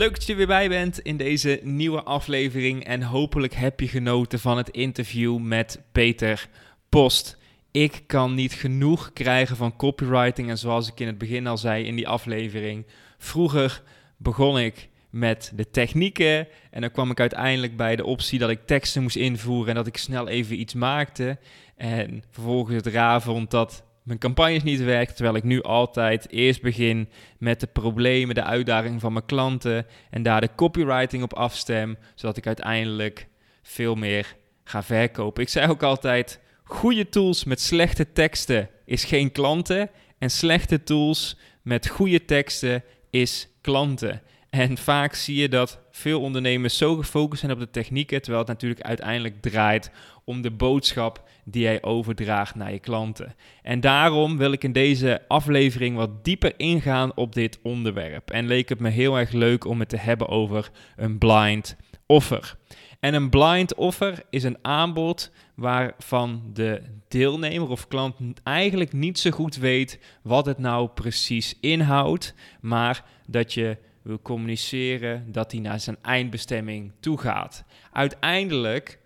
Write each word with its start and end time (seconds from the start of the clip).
Leuk 0.00 0.14
dat 0.14 0.24
je 0.24 0.32
er 0.32 0.38
weer 0.38 0.46
bij 0.46 0.68
bent 0.68 0.98
in 0.98 1.16
deze 1.16 1.60
nieuwe 1.62 2.02
aflevering. 2.02 2.84
En 2.84 3.02
hopelijk 3.02 3.54
heb 3.54 3.80
je 3.80 3.88
genoten 3.88 4.38
van 4.38 4.56
het 4.56 4.68
interview 4.68 5.38
met 5.38 5.80
Peter 5.92 6.48
Post. 6.88 7.36
Ik 7.70 8.02
kan 8.06 8.34
niet 8.34 8.52
genoeg 8.52 9.12
krijgen 9.12 9.56
van 9.56 9.76
copywriting. 9.76 10.48
En 10.48 10.58
zoals 10.58 10.88
ik 10.88 11.00
in 11.00 11.06
het 11.06 11.18
begin 11.18 11.46
al 11.46 11.58
zei 11.58 11.84
in 11.84 11.96
die 11.96 12.08
aflevering, 12.08 12.86
vroeger 13.18 13.82
begon 14.16 14.58
ik 14.58 14.88
met 15.10 15.52
de 15.54 15.70
technieken. 15.70 16.48
En 16.70 16.80
dan 16.80 16.90
kwam 16.90 17.10
ik 17.10 17.20
uiteindelijk 17.20 17.76
bij 17.76 17.96
de 17.96 18.04
optie 18.04 18.38
dat 18.38 18.50
ik 18.50 18.66
teksten 18.66 19.02
moest 19.02 19.16
invoeren 19.16 19.68
en 19.68 19.74
dat 19.74 19.86
ik 19.86 19.96
snel 19.96 20.28
even 20.28 20.60
iets 20.60 20.74
maakte. 20.74 21.38
En 21.76 22.22
vervolgens 22.30 22.76
het 22.76 22.86
raar 22.86 23.22
vond 23.22 23.50
dat 23.50 23.84
mijn 24.10 24.22
campagnes 24.22 24.62
niet 24.62 24.84
werken, 24.84 25.14
terwijl 25.14 25.36
ik 25.36 25.44
nu 25.44 25.62
altijd 25.62 26.30
eerst 26.30 26.62
begin 26.62 27.08
met 27.38 27.60
de 27.60 27.66
problemen, 27.66 28.34
de 28.34 28.42
uitdagingen 28.42 29.00
van 29.00 29.12
mijn 29.12 29.24
klanten 29.24 29.86
en 30.10 30.22
daar 30.22 30.40
de 30.40 30.54
copywriting 30.56 31.22
op 31.22 31.34
afstem, 31.34 31.96
zodat 32.14 32.36
ik 32.36 32.46
uiteindelijk 32.46 33.26
veel 33.62 33.94
meer 33.94 34.36
ga 34.64 34.82
verkopen. 34.82 35.42
Ik 35.42 35.48
zei 35.48 35.70
ook 35.70 35.82
altijd, 35.82 36.40
goede 36.64 37.08
tools 37.08 37.44
met 37.44 37.60
slechte 37.60 38.12
teksten 38.12 38.68
is 38.84 39.04
geen 39.04 39.32
klanten 39.32 39.90
en 40.18 40.30
slechte 40.30 40.82
tools 40.82 41.38
met 41.62 41.88
goede 41.88 42.24
teksten 42.24 42.84
is 43.10 43.48
klanten. 43.60 44.22
En 44.50 44.78
vaak 44.78 45.14
zie 45.14 45.36
je 45.36 45.48
dat 45.48 45.80
veel 45.90 46.20
ondernemers 46.20 46.76
zo 46.76 46.96
gefocust 46.96 47.40
zijn 47.40 47.52
op 47.52 47.58
de 47.58 47.70
technieken, 47.70 48.22
terwijl 48.22 48.44
het 48.44 48.52
natuurlijk 48.52 48.82
uiteindelijk 48.82 49.42
draait 49.42 49.90
om 50.24 50.42
de 50.42 50.50
boodschap 50.50 51.28
die 51.44 51.62
jij 51.62 51.82
overdraagt 51.82 52.54
naar 52.54 52.72
je 52.72 52.78
klanten. 52.78 53.34
En 53.62 53.80
daarom 53.80 54.36
wil 54.36 54.52
ik 54.52 54.64
in 54.64 54.72
deze 54.72 55.22
aflevering 55.28 55.96
wat 55.96 56.24
dieper 56.24 56.52
ingaan 56.56 57.16
op 57.16 57.34
dit 57.34 57.58
onderwerp. 57.62 58.30
En 58.30 58.46
leek 58.46 58.68
het 58.68 58.80
me 58.80 58.88
heel 58.88 59.18
erg 59.18 59.30
leuk 59.30 59.64
om 59.64 59.80
het 59.80 59.88
te 59.88 59.96
hebben 59.96 60.28
over 60.28 60.70
een 60.96 61.18
blind 61.18 61.76
offer. 62.06 62.56
En 63.00 63.14
een 63.14 63.30
blind 63.30 63.74
offer 63.74 64.22
is 64.30 64.42
een 64.42 64.58
aanbod 64.62 65.32
waarvan 65.54 66.42
de 66.52 66.82
deelnemer 67.08 67.68
of 67.68 67.88
klant 67.88 68.16
eigenlijk 68.42 68.92
niet 68.92 69.18
zo 69.18 69.30
goed 69.30 69.56
weet 69.56 69.98
wat 70.22 70.46
het 70.46 70.58
nou 70.58 70.88
precies 70.88 71.56
inhoudt, 71.60 72.34
maar 72.60 73.04
dat 73.26 73.54
je 73.54 73.76
communiceren 74.18 75.32
dat 75.32 75.52
hij 75.52 75.60
naar 75.60 75.80
zijn 75.80 75.96
eindbestemming 76.02 76.92
toe 77.00 77.18
gaat. 77.18 77.64
Uiteindelijk 77.92 78.98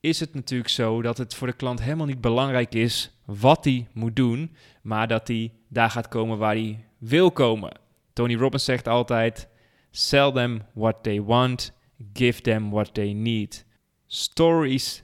is 0.00 0.20
het 0.20 0.34
natuurlijk 0.34 0.70
zo 0.70 1.02
dat 1.02 1.18
het 1.18 1.34
voor 1.34 1.46
de 1.46 1.52
klant 1.52 1.82
helemaal 1.82 2.06
niet 2.06 2.20
belangrijk 2.20 2.74
is 2.74 3.10
wat 3.24 3.64
hij 3.64 3.88
moet 3.92 4.16
doen, 4.16 4.56
maar 4.82 5.08
dat 5.08 5.28
hij 5.28 5.52
daar 5.68 5.90
gaat 5.90 6.08
komen 6.08 6.38
waar 6.38 6.54
hij 6.54 6.84
wil 6.98 7.30
komen. 7.30 7.78
Tony 8.12 8.34
Robbins 8.34 8.64
zegt 8.64 8.88
altijd: 8.88 9.48
Sell 9.90 10.32
them 10.32 10.62
what 10.72 11.02
they 11.02 11.22
want, 11.22 11.72
give 12.12 12.40
them 12.40 12.70
what 12.70 12.94
they 12.94 13.12
need. 13.12 13.64
Stories 14.06 15.02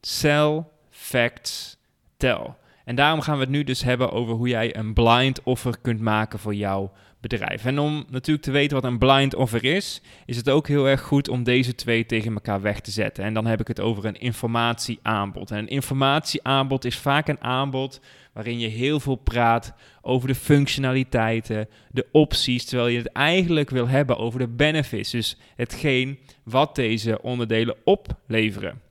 sell, 0.00 0.64
facts 0.90 1.76
tell. 2.16 2.54
En 2.84 2.94
daarom 2.94 3.20
gaan 3.20 3.34
we 3.34 3.40
het 3.40 3.50
nu 3.50 3.64
dus 3.64 3.82
hebben 3.82 4.10
over 4.12 4.34
hoe 4.34 4.48
jij 4.48 4.76
een 4.76 4.94
blind 4.94 5.42
offer 5.42 5.78
kunt 5.82 6.00
maken 6.00 6.38
voor 6.38 6.54
jouw 6.54 6.92
En 7.20 7.78
om 7.78 8.04
natuurlijk 8.10 8.44
te 8.44 8.50
weten 8.50 8.80
wat 8.80 8.90
een 8.90 8.98
blind 8.98 9.34
offer 9.34 9.64
is, 9.64 10.02
is 10.26 10.36
het 10.36 10.50
ook 10.50 10.68
heel 10.68 10.88
erg 10.88 11.00
goed 11.00 11.28
om 11.28 11.42
deze 11.42 11.74
twee 11.74 12.06
tegen 12.06 12.34
elkaar 12.34 12.60
weg 12.60 12.80
te 12.80 12.90
zetten. 12.90 13.24
En 13.24 13.34
dan 13.34 13.46
heb 13.46 13.60
ik 13.60 13.68
het 13.68 13.80
over 13.80 14.04
een 14.04 14.20
informatieaanbod. 14.20 15.50
En 15.50 15.58
een 15.58 15.68
informatieaanbod 15.68 16.84
is 16.84 16.98
vaak 16.98 17.28
een 17.28 17.42
aanbod 17.42 18.00
waarin 18.32 18.58
je 18.58 18.68
heel 18.68 19.00
veel 19.00 19.14
praat 19.16 19.72
over 20.00 20.28
de 20.28 20.34
functionaliteiten, 20.34 21.68
de 21.90 22.06
opties, 22.12 22.64
terwijl 22.64 22.88
je 22.88 22.98
het 22.98 23.12
eigenlijk 23.12 23.70
wil 23.70 23.88
hebben 23.88 24.18
over 24.18 24.38
de 24.38 24.48
benefits. 24.48 25.10
Dus 25.10 25.36
hetgeen 25.56 26.18
wat 26.42 26.74
deze 26.74 27.22
onderdelen 27.22 27.76
opleveren. 27.84 28.87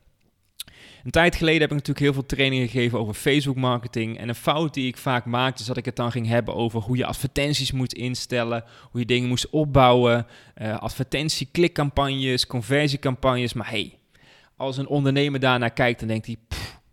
Een 1.08 1.14
tijd 1.14 1.36
geleden 1.36 1.62
heb 1.62 1.70
ik 1.70 1.76
natuurlijk 1.76 2.06
heel 2.06 2.14
veel 2.14 2.26
trainingen 2.26 2.68
gegeven 2.68 3.00
over 3.00 3.14
Facebook 3.14 3.56
marketing. 3.56 4.18
En 4.18 4.30
een 4.30 4.36
fout 4.36 4.74
die 4.74 4.88
ik 4.88 4.98
vaak 4.98 5.26
maakte, 5.26 5.62
is 5.62 5.68
dat 5.68 5.78
ik 5.78 5.86
het 5.86 5.96
dan 5.96 6.12
ging 6.12 6.28
hebben 6.28 6.56
over 6.56 6.82
hoe 6.82 6.98
je 6.98 7.06
advertenties 7.06 7.72
moet 7.72 7.94
instellen, 7.94 8.64
hoe 8.92 9.00
je 9.00 9.06
dingen 9.06 9.28
moest 9.28 9.50
opbouwen, 9.50 10.28
uh, 10.62 10.78
advertentie, 10.78 11.48
klikcampagnes, 11.52 12.48
conversiecampagnes. 12.48 13.54
Maar 13.54 13.70
hey, 13.70 13.98
als 14.56 14.78
een 14.78 14.88
ondernemer 14.88 15.40
daarnaar 15.40 15.74
kijkt, 15.74 16.00
dan 16.00 16.08
denkt 16.08 16.26
hij, 16.26 16.36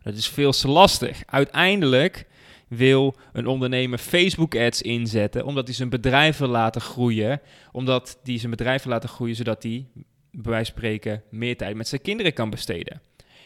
dat 0.03 0.15
is 0.15 0.29
veel 0.29 0.53
te 0.53 0.69
lastig. 0.69 1.23
Uiteindelijk 1.27 2.27
wil 2.69 3.17
een 3.33 3.47
ondernemer 3.47 3.99
Facebook 3.99 4.57
ads 4.57 4.83
inzetten, 4.83 5.45
omdat 5.45 5.67
hij 5.67 5.75
zijn 5.75 5.89
bedrijf 5.89 6.39
wil 6.39 6.49
laten 6.49 6.81
groeien, 6.81 7.41
omdat 7.73 8.19
hij 8.25 8.39
zijn 8.39 8.51
bedrijf 8.51 8.83
wil 8.83 8.93
laten 8.93 9.09
groeien, 9.09 9.37
zodat 9.37 9.63
hij 9.63 9.87
bij 10.31 10.53
wijze 10.53 10.73
van 10.73 10.81
spreken 10.81 11.23
meer 11.31 11.57
tijd 11.57 11.77
met 11.77 11.89
zijn 11.89 12.03
kinderen 12.03 12.33
kan 12.33 12.51
besteden. 12.51 13.01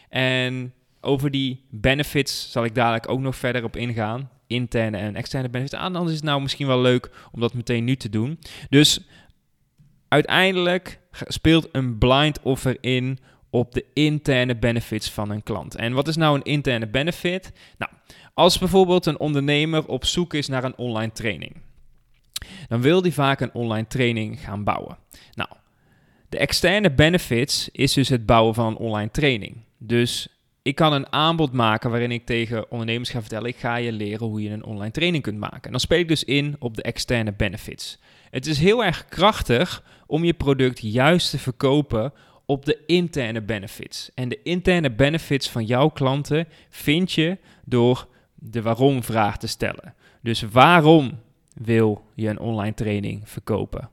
En 0.09 0.73
over 1.01 1.31
die 1.31 1.65
benefits 1.69 2.51
zal 2.51 2.65
ik 2.65 2.75
dadelijk 2.75 3.09
ook 3.09 3.19
nog 3.19 3.35
verder 3.35 3.63
op 3.63 3.75
ingaan. 3.75 4.29
Interne 4.47 4.97
en 4.97 5.15
externe 5.15 5.49
benefits. 5.49 5.81
Anders 5.81 6.09
is 6.09 6.15
het 6.15 6.23
nou 6.23 6.41
misschien 6.41 6.67
wel 6.67 6.81
leuk 6.81 7.11
om 7.31 7.39
dat 7.39 7.53
meteen 7.53 7.83
nu 7.83 7.95
te 7.95 8.09
doen. 8.09 8.39
Dus 8.69 8.99
uiteindelijk 10.07 10.99
speelt 11.11 11.69
een 11.71 11.97
blind 11.97 12.41
offer 12.41 12.77
in 12.81 13.19
op 13.49 13.73
de 13.73 13.85
interne 13.93 14.55
benefits 14.55 15.11
van 15.11 15.29
een 15.29 15.43
klant. 15.43 15.75
En 15.75 15.93
wat 15.93 16.07
is 16.07 16.15
nou 16.15 16.35
een 16.35 16.43
interne 16.43 16.87
benefit? 16.87 17.51
Nou, 17.77 17.91
als 18.33 18.57
bijvoorbeeld 18.57 19.05
een 19.05 19.19
ondernemer 19.19 19.87
op 19.87 20.05
zoek 20.05 20.33
is 20.33 20.47
naar 20.47 20.63
een 20.63 20.77
online 20.77 21.11
training, 21.11 21.55
dan 22.67 22.81
wil 22.81 23.01
die 23.01 23.13
vaak 23.13 23.39
een 23.39 23.53
online 23.53 23.87
training 23.87 24.39
gaan 24.39 24.63
bouwen. 24.63 24.97
Nou, 25.33 25.49
de 26.29 26.37
externe 26.37 26.91
benefits 26.91 27.69
is 27.71 27.93
dus 27.93 28.09
het 28.09 28.25
bouwen 28.25 28.53
van 28.53 28.67
een 28.67 28.77
online 28.77 29.11
training. 29.11 29.57
Dus 29.79 30.27
ik 30.61 30.75
kan 30.75 30.93
een 30.93 31.11
aanbod 31.11 31.51
maken 31.51 31.89
waarin 31.89 32.11
ik 32.11 32.25
tegen 32.25 32.71
ondernemers 32.71 33.09
ga 33.09 33.19
vertellen: 33.19 33.49
ik 33.49 33.57
ga 33.57 33.75
je 33.75 33.91
leren 33.91 34.27
hoe 34.27 34.41
je 34.41 34.49
een 34.49 34.63
online 34.63 34.91
training 34.91 35.23
kunt 35.23 35.37
maken. 35.37 35.63
En 35.63 35.71
dan 35.71 35.79
speel 35.79 35.99
ik 35.99 36.07
dus 36.07 36.23
in 36.23 36.55
op 36.59 36.75
de 36.75 36.81
externe 36.81 37.33
benefits. 37.33 37.99
Het 38.29 38.45
is 38.45 38.59
heel 38.59 38.83
erg 38.83 39.05
krachtig 39.05 39.83
om 40.07 40.23
je 40.23 40.33
product 40.33 40.79
juist 40.81 41.29
te 41.29 41.37
verkopen 41.37 42.13
op 42.45 42.65
de 42.65 42.83
interne 42.85 43.41
benefits. 43.41 44.11
En 44.13 44.29
de 44.29 44.39
interne 44.43 44.91
benefits 44.91 45.49
van 45.49 45.65
jouw 45.65 45.89
klanten 45.89 46.47
vind 46.69 47.11
je 47.11 47.37
door 47.65 48.07
de 48.35 48.61
waarom-vraag 48.61 49.37
te 49.37 49.47
stellen. 49.47 49.93
Dus 50.21 50.41
waarom 50.41 51.19
wil 51.53 52.05
je 52.15 52.29
een 52.29 52.39
online 52.39 52.73
training 52.73 53.29
verkopen? 53.29 53.89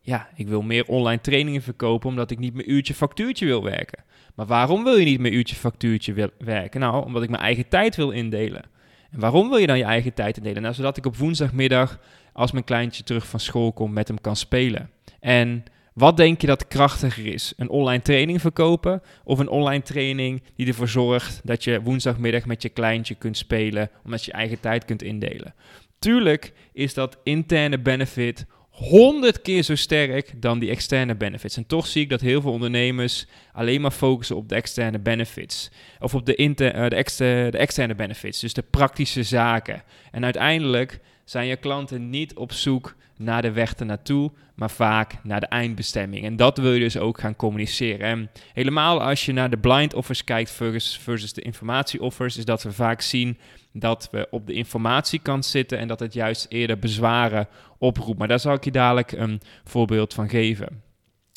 Ja, 0.00 0.28
ik 0.34 0.48
wil 0.48 0.62
meer 0.62 0.86
online 0.86 1.20
trainingen 1.20 1.62
verkopen 1.62 2.08
omdat 2.08 2.30
ik 2.30 2.38
niet 2.38 2.54
mijn 2.54 2.70
uurtje 2.70 2.94
factuurtje 2.94 3.46
wil 3.46 3.62
werken. 3.62 4.04
Maar 4.38 4.46
waarom 4.46 4.84
wil 4.84 4.96
je 4.96 5.04
niet 5.04 5.20
mijn 5.20 5.34
uurtje 5.34 5.56
factuurtje 5.56 6.32
werken? 6.38 6.80
Nou, 6.80 7.04
omdat 7.04 7.22
ik 7.22 7.30
mijn 7.30 7.42
eigen 7.42 7.68
tijd 7.68 7.96
wil 7.96 8.10
indelen. 8.10 8.62
En 9.10 9.20
waarom 9.20 9.48
wil 9.48 9.58
je 9.58 9.66
dan 9.66 9.78
je 9.78 9.84
eigen 9.84 10.14
tijd 10.14 10.36
indelen? 10.36 10.62
Nou, 10.62 10.74
zodat 10.74 10.96
ik 10.96 11.06
op 11.06 11.16
woensdagmiddag, 11.16 12.00
als 12.32 12.52
mijn 12.52 12.64
kleintje 12.64 13.02
terug 13.02 13.26
van 13.26 13.40
school 13.40 13.72
komt, 13.72 13.94
met 13.94 14.08
hem 14.08 14.20
kan 14.20 14.36
spelen. 14.36 14.90
En 15.20 15.64
wat 15.94 16.16
denk 16.16 16.40
je 16.40 16.46
dat 16.46 16.68
krachtiger 16.68 17.26
is? 17.26 17.52
Een 17.56 17.68
online 17.68 18.02
training 18.02 18.40
verkopen 18.40 19.02
of 19.24 19.38
een 19.38 19.48
online 19.48 19.82
training 19.82 20.42
die 20.56 20.66
ervoor 20.66 20.88
zorgt 20.88 21.40
dat 21.44 21.64
je 21.64 21.82
woensdagmiddag 21.82 22.46
met 22.46 22.62
je 22.62 22.68
kleintje 22.68 23.14
kunt 23.14 23.36
spelen, 23.36 23.90
omdat 24.04 24.24
je 24.24 24.30
je 24.30 24.36
eigen 24.36 24.60
tijd 24.60 24.84
kunt 24.84 25.02
indelen? 25.02 25.54
Tuurlijk 25.98 26.52
is 26.72 26.94
dat 26.94 27.18
interne 27.22 27.78
benefit 27.78 28.46
honderd 28.78 29.42
keer 29.42 29.62
zo 29.62 29.74
sterk 29.74 30.32
dan 30.36 30.58
die 30.58 30.70
externe 30.70 31.14
benefits. 31.14 31.56
En 31.56 31.66
toch 31.66 31.86
zie 31.86 32.02
ik 32.02 32.08
dat 32.08 32.20
heel 32.20 32.40
veel 32.40 32.52
ondernemers 32.52 33.26
alleen 33.52 33.80
maar 33.80 33.90
focussen 33.90 34.36
op 34.36 34.48
de 34.48 34.54
externe 34.54 34.98
benefits. 34.98 35.70
Of 36.00 36.14
op 36.14 36.26
de, 36.26 36.34
inter, 36.34 36.74
uh, 36.74 36.88
de, 36.88 36.96
externe, 36.96 37.50
de 37.50 37.58
externe 37.58 37.94
benefits, 37.94 38.40
dus 38.40 38.52
de 38.52 38.62
praktische 38.62 39.22
zaken. 39.22 39.82
En 40.10 40.24
uiteindelijk 40.24 41.00
zijn 41.24 41.46
je 41.46 41.56
klanten 41.56 42.10
niet 42.10 42.34
op 42.34 42.52
zoek 42.52 42.96
naar 43.16 43.42
de 43.42 43.52
weg 43.52 43.74
ernaartoe, 43.74 44.30
maar 44.54 44.70
vaak 44.70 45.14
naar 45.22 45.40
de 45.40 45.46
eindbestemming. 45.46 46.24
En 46.24 46.36
dat 46.36 46.58
wil 46.58 46.72
je 46.72 46.80
dus 46.80 46.96
ook 46.96 47.20
gaan 47.20 47.36
communiceren. 47.36 48.06
En 48.06 48.30
helemaal 48.52 49.02
als 49.02 49.26
je 49.26 49.32
naar 49.32 49.50
de 49.50 49.58
blind 49.58 49.94
offers 49.94 50.24
kijkt 50.24 50.50
versus, 50.50 50.98
versus 50.98 51.32
de 51.32 51.42
informatie 51.42 52.02
offers, 52.02 52.36
is 52.36 52.44
dat 52.44 52.62
we 52.62 52.72
vaak 52.72 53.00
zien 53.00 53.38
dat 53.78 54.08
we 54.10 54.26
op 54.30 54.46
de 54.46 54.52
informatiekant 54.52 55.44
zitten 55.44 55.78
en 55.78 55.88
dat 55.88 56.00
het 56.00 56.12
juist 56.12 56.46
eerder 56.48 56.78
bezwaren 56.78 57.48
oproept. 57.78 58.18
Maar 58.18 58.28
daar 58.28 58.40
zal 58.40 58.54
ik 58.54 58.64
je 58.64 58.70
dadelijk 58.70 59.12
een 59.12 59.40
voorbeeld 59.64 60.14
van 60.14 60.28
geven. 60.28 60.82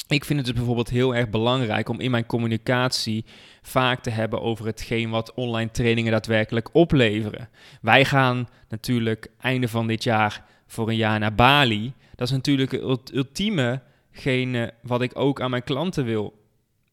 Ik 0.08 0.26
vind 0.26 0.40
het 0.40 0.48
dus 0.48 0.58
bijvoorbeeld 0.58 0.90
heel 0.90 1.16
erg 1.16 1.30
belangrijk 1.30 1.90
om 1.90 2.00
in 2.00 2.12
mijn 2.12 2.26
communicatie 2.26 3.26
vaak 3.62 4.04
te 4.04 4.10
hebben 4.10 4.42
over 4.42 4.66
hetgeen 4.66 5.10
wat 5.10 5.34
online 5.34 5.72
trainingen 5.72 6.12
daadwerkelijk 6.12 6.70
opleveren. 6.74 7.50
Wij 7.82 8.06
gaan 8.06 8.48
natuurlijk 8.70 9.28
einde 9.40 9.68
van 9.68 9.88
dit 9.88 10.04
jaar 10.04 10.46
voor 10.68 10.90
een 10.90 10.96
jaar 10.96 11.20
naar 11.20 11.36
Bali. 11.36 11.94
Dat 12.16 12.28
is 12.28 12.34
natuurlijk 12.34 12.72
het 12.72 13.14
ultieme 13.14 13.82
wat 14.82 15.02
ik 15.02 15.12
ook 15.14 15.42
aan 15.42 15.50
mijn 15.50 15.64
klanten 15.64 16.06
wil 16.06 16.41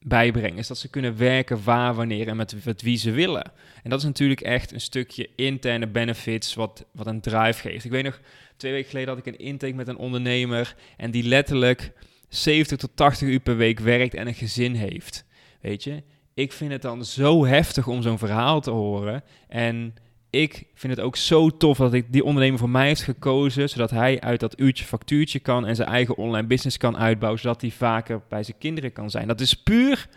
bijbrengen. 0.01 0.59
Is 0.59 0.67
dat 0.67 0.79
ze 0.79 0.89
kunnen 0.89 1.17
werken 1.17 1.65
waar, 1.65 1.95
wanneer 1.95 2.29
en 2.29 2.37
met, 2.37 2.65
met 2.65 2.83
wie 2.83 2.97
ze 2.97 3.11
willen. 3.11 3.53
En 3.83 3.91
dat 3.91 3.99
is 3.99 4.05
natuurlijk 4.05 4.41
echt 4.41 4.73
een 4.73 4.81
stukje 4.81 5.29
interne 5.37 5.87
benefits 5.87 6.55
wat, 6.55 6.85
wat 6.93 7.07
een 7.07 7.21
drive 7.21 7.61
geeft. 7.69 7.85
Ik 7.85 7.91
weet 7.91 8.05
nog, 8.05 8.21
twee 8.57 8.73
weken 8.73 8.89
geleden 8.89 9.09
had 9.09 9.27
ik 9.27 9.27
een 9.27 9.39
intake 9.39 9.75
met 9.75 9.89
een 9.89 9.97
ondernemer 9.97 10.75
en 10.97 11.11
die 11.11 11.25
letterlijk 11.25 11.93
70 12.29 12.79
tot 12.79 12.91
80 12.95 13.29
uur 13.29 13.41
per 13.41 13.57
week 13.57 13.81
werkt 13.81 14.15
en 14.15 14.27
een 14.27 14.35
gezin 14.35 14.75
heeft. 14.75 15.25
Weet 15.61 15.85
je, 15.85 16.03
ik 16.35 16.53
vind 16.53 16.73
het 16.73 16.83
dan 16.83 17.05
zo 17.05 17.47
heftig 17.47 17.87
om 17.87 18.03
zo'n 18.03 18.19
verhaal 18.19 18.61
te 18.61 18.71
horen. 18.71 19.23
En 19.49 19.95
ik 20.31 20.65
vind 20.75 20.97
het 20.97 21.05
ook 21.05 21.17
zo 21.17 21.51
tof 21.57 21.79
dat 21.79 21.95
ik 21.95 22.13
die 22.13 22.25
ondernemer 22.25 22.59
voor 22.59 22.71
mij 22.71 22.87
heeft 22.87 23.03
gekozen, 23.03 23.69
zodat 23.69 23.91
hij 23.91 24.21
uit 24.21 24.41
dat 24.41 24.61
uurtje 24.61 24.85
factuurtje 24.85 25.39
kan 25.39 25.67
en 25.67 25.77
zijn 25.77 25.89
eigen 25.89 26.17
online 26.17 26.47
business 26.47 26.77
kan 26.77 26.97
uitbouwen, 26.97 27.41
zodat 27.41 27.61
hij 27.61 27.71
vaker 27.71 28.21
bij 28.29 28.43
zijn 28.43 28.59
kinderen 28.59 28.93
kan 28.93 29.11
zijn. 29.11 29.29
Dat 29.29 29.41
is 29.41 29.55
puur 29.55 30.09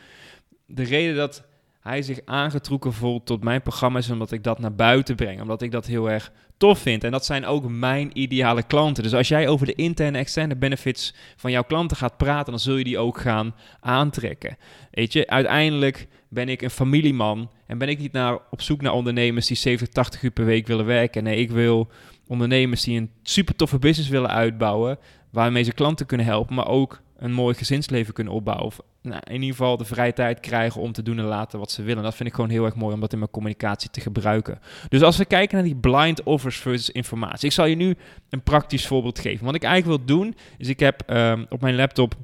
de 0.66 0.84
reden 0.84 1.16
dat 1.16 1.44
hij 1.80 2.02
zich 2.02 2.20
aangetrokken 2.26 2.94
voelt 2.94 3.26
tot 3.26 3.44
mijn 3.44 3.62
programma's, 3.62 4.10
omdat 4.10 4.32
ik 4.32 4.44
dat 4.44 4.60
naar 4.60 4.76
buiten 4.76 5.16
breng, 5.16 5.42
omdat 5.42 5.62
ik 5.62 5.72
dat 5.72 5.86
heel 5.86 6.10
erg 6.10 6.32
tof 6.58 6.80
vind. 6.80 7.04
En 7.04 7.12
dat 7.12 7.26
zijn 7.26 7.46
ook 7.46 7.70
mijn 7.70 8.10
ideale 8.14 8.64
klanten. 8.64 9.04
Dus 9.04 9.14
als 9.14 9.28
jij 9.28 9.48
over 9.48 9.66
de 9.66 9.76
interne 9.76 10.18
en 10.18 10.24
externe 10.24 10.56
benefits 10.56 11.14
van 11.36 11.52
jouw 11.52 11.64
klanten 11.64 11.98
gaat 11.98 12.18
praten, 12.18 12.52
dan 12.52 12.60
zul 12.60 12.76
je 12.76 12.84
die 12.84 12.98
ook 12.98 13.20
gaan 13.20 13.56
aantrekken. 13.80 14.58
Weet 14.92 15.14
je, 15.14 15.28
uiteindelijk 15.28 16.08
ben 16.34 16.50
ik 16.50 16.62
een 16.62 16.70
familieman 16.70 17.52
en 17.68 17.78
ben 17.78 17.90
ik 17.90 18.00
niet 18.00 18.12
naar, 18.12 18.40
op 18.50 18.62
zoek 18.62 18.82
naar 18.82 18.94
ondernemers 18.94 19.48
die 19.48 19.58
70, 19.58 19.94
80 19.94 20.24
uur 20.24 20.32
per 20.32 20.46
week 20.46 20.68
willen 20.68 20.86
werken. 20.86 21.24
Nee, 21.24 21.38
ik 21.38 21.52
wil 21.52 21.88
ondernemers 22.28 22.84
die 22.84 23.00
een 23.00 23.12
super 23.24 23.56
toffe 23.56 23.80
business 23.80 24.10
willen 24.10 24.30
uitbouwen, 24.30 24.98
waarmee 25.30 25.64
ze 25.64 25.74
klanten 25.74 26.06
kunnen 26.06 26.26
helpen, 26.26 26.56
maar 26.56 26.68
ook 26.68 27.02
een 27.18 27.34
mooi 27.34 27.56
gezinsleven 27.56 28.14
kunnen 28.14 28.34
opbouwen. 28.34 28.66
Of 28.66 28.80
nou, 29.02 29.22
in 29.24 29.34
ieder 29.34 29.50
geval 29.50 29.78
de 29.78 29.86
vrije 29.86 30.14
tijd 30.14 30.40
krijgen 30.40 30.82
om 30.82 30.92
te 30.92 31.04
doen 31.04 31.20
en 31.20 31.26
laten 31.26 31.60
wat 31.60 31.72
ze 31.72 31.84
willen. 31.84 32.04
Dat 32.04 32.16
vind 32.16 32.30
ik 32.30 32.36
gewoon 32.36 32.50
heel 32.50 32.66
erg 32.66 32.76
mooi 32.76 32.94
om 32.94 33.00
dat 33.00 33.14
in 33.14 33.20
mijn 33.20 33.32
communicatie 33.32 33.90
te 33.90 34.02
gebruiken. 34.02 34.60
Dus 34.90 35.02
als 35.02 35.18
we 35.18 35.26
kijken 35.26 35.56
naar 35.56 35.66
die 35.66 35.76
blind 35.76 36.24
offers 36.24 36.58
versus 36.58 36.90
informatie. 36.90 37.48
Ik 37.48 37.54
zal 37.54 37.66
je 37.66 37.76
nu 37.76 37.96
een 38.30 38.44
praktisch 38.44 38.88
voorbeeld 38.88 39.20
geven. 39.20 39.46
Wat 39.46 39.56
ik 39.56 39.64
eigenlijk 39.64 39.98
wil 39.98 40.18
doen, 40.18 40.36
is 40.58 40.68
ik 40.68 40.80
heb 40.80 41.04
um, 41.08 41.46
op 41.50 41.62
mijn 41.62 41.76
laptop 41.76 42.16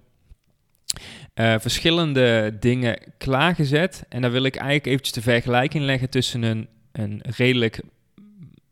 uh, 1.39 1.55
verschillende 1.59 2.57
dingen 2.59 2.99
klaargezet. 3.17 4.05
En 4.09 4.21
dan 4.21 4.31
wil 4.31 4.43
ik 4.43 4.55
eigenlijk 4.55 4.85
eventjes 4.85 5.13
de 5.13 5.21
vergelijking 5.21 5.83
leggen 5.83 6.09
tussen 6.09 6.43
een, 6.43 6.67
een 6.91 7.21
redelijk 7.37 7.81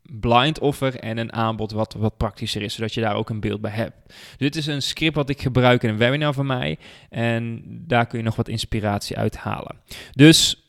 blind 0.02 0.58
offer 0.58 0.98
en 0.98 1.18
een 1.18 1.32
aanbod 1.32 1.72
wat 1.72 1.94
wat 1.98 2.16
praktischer 2.16 2.62
is, 2.62 2.74
zodat 2.74 2.94
je 2.94 3.00
daar 3.00 3.14
ook 3.14 3.30
een 3.30 3.40
beeld 3.40 3.60
bij 3.60 3.70
hebt. 3.70 3.96
Dus 4.06 4.36
dit 4.38 4.56
is 4.56 4.66
een 4.66 4.82
script 4.82 5.14
wat 5.14 5.28
ik 5.28 5.40
gebruik 5.40 5.82
in 5.82 5.88
een 5.88 5.96
webinar 5.96 6.34
van 6.34 6.46
mij 6.46 6.78
en 7.10 7.62
daar 7.66 8.06
kun 8.06 8.18
je 8.18 8.24
nog 8.24 8.36
wat 8.36 8.48
inspiratie 8.48 9.16
uit 9.16 9.36
halen. 9.36 9.76
Dus 10.12 10.60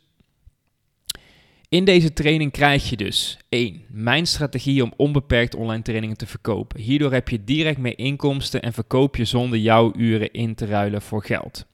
in 1.70 1.86
deze 1.86 2.14
training 2.14 2.52
krijg 2.52 2.90
je 2.90 2.98
dus 2.98 3.38
1. 3.50 3.82
Mijn 3.88 4.28
strategie 4.28 4.84
om 4.84 4.94
onbeperkt 4.96 5.56
online 5.56 5.82
trainingen 5.82 6.18
te 6.18 6.28
verkopen. 6.28 6.80
Hierdoor 6.80 7.12
heb 7.12 7.30
je 7.30 7.44
direct 7.44 7.78
meer 7.78 8.00
inkomsten 8.00 8.62
en 8.62 8.74
verkoop 8.74 9.16
je 9.16 9.26
zonder 9.26 9.60
jouw 9.60 9.94
uren 9.96 10.32
in 10.32 10.56
te 10.56 10.66
ruilen 10.66 11.02
voor 11.02 11.24
geld. 11.24 11.66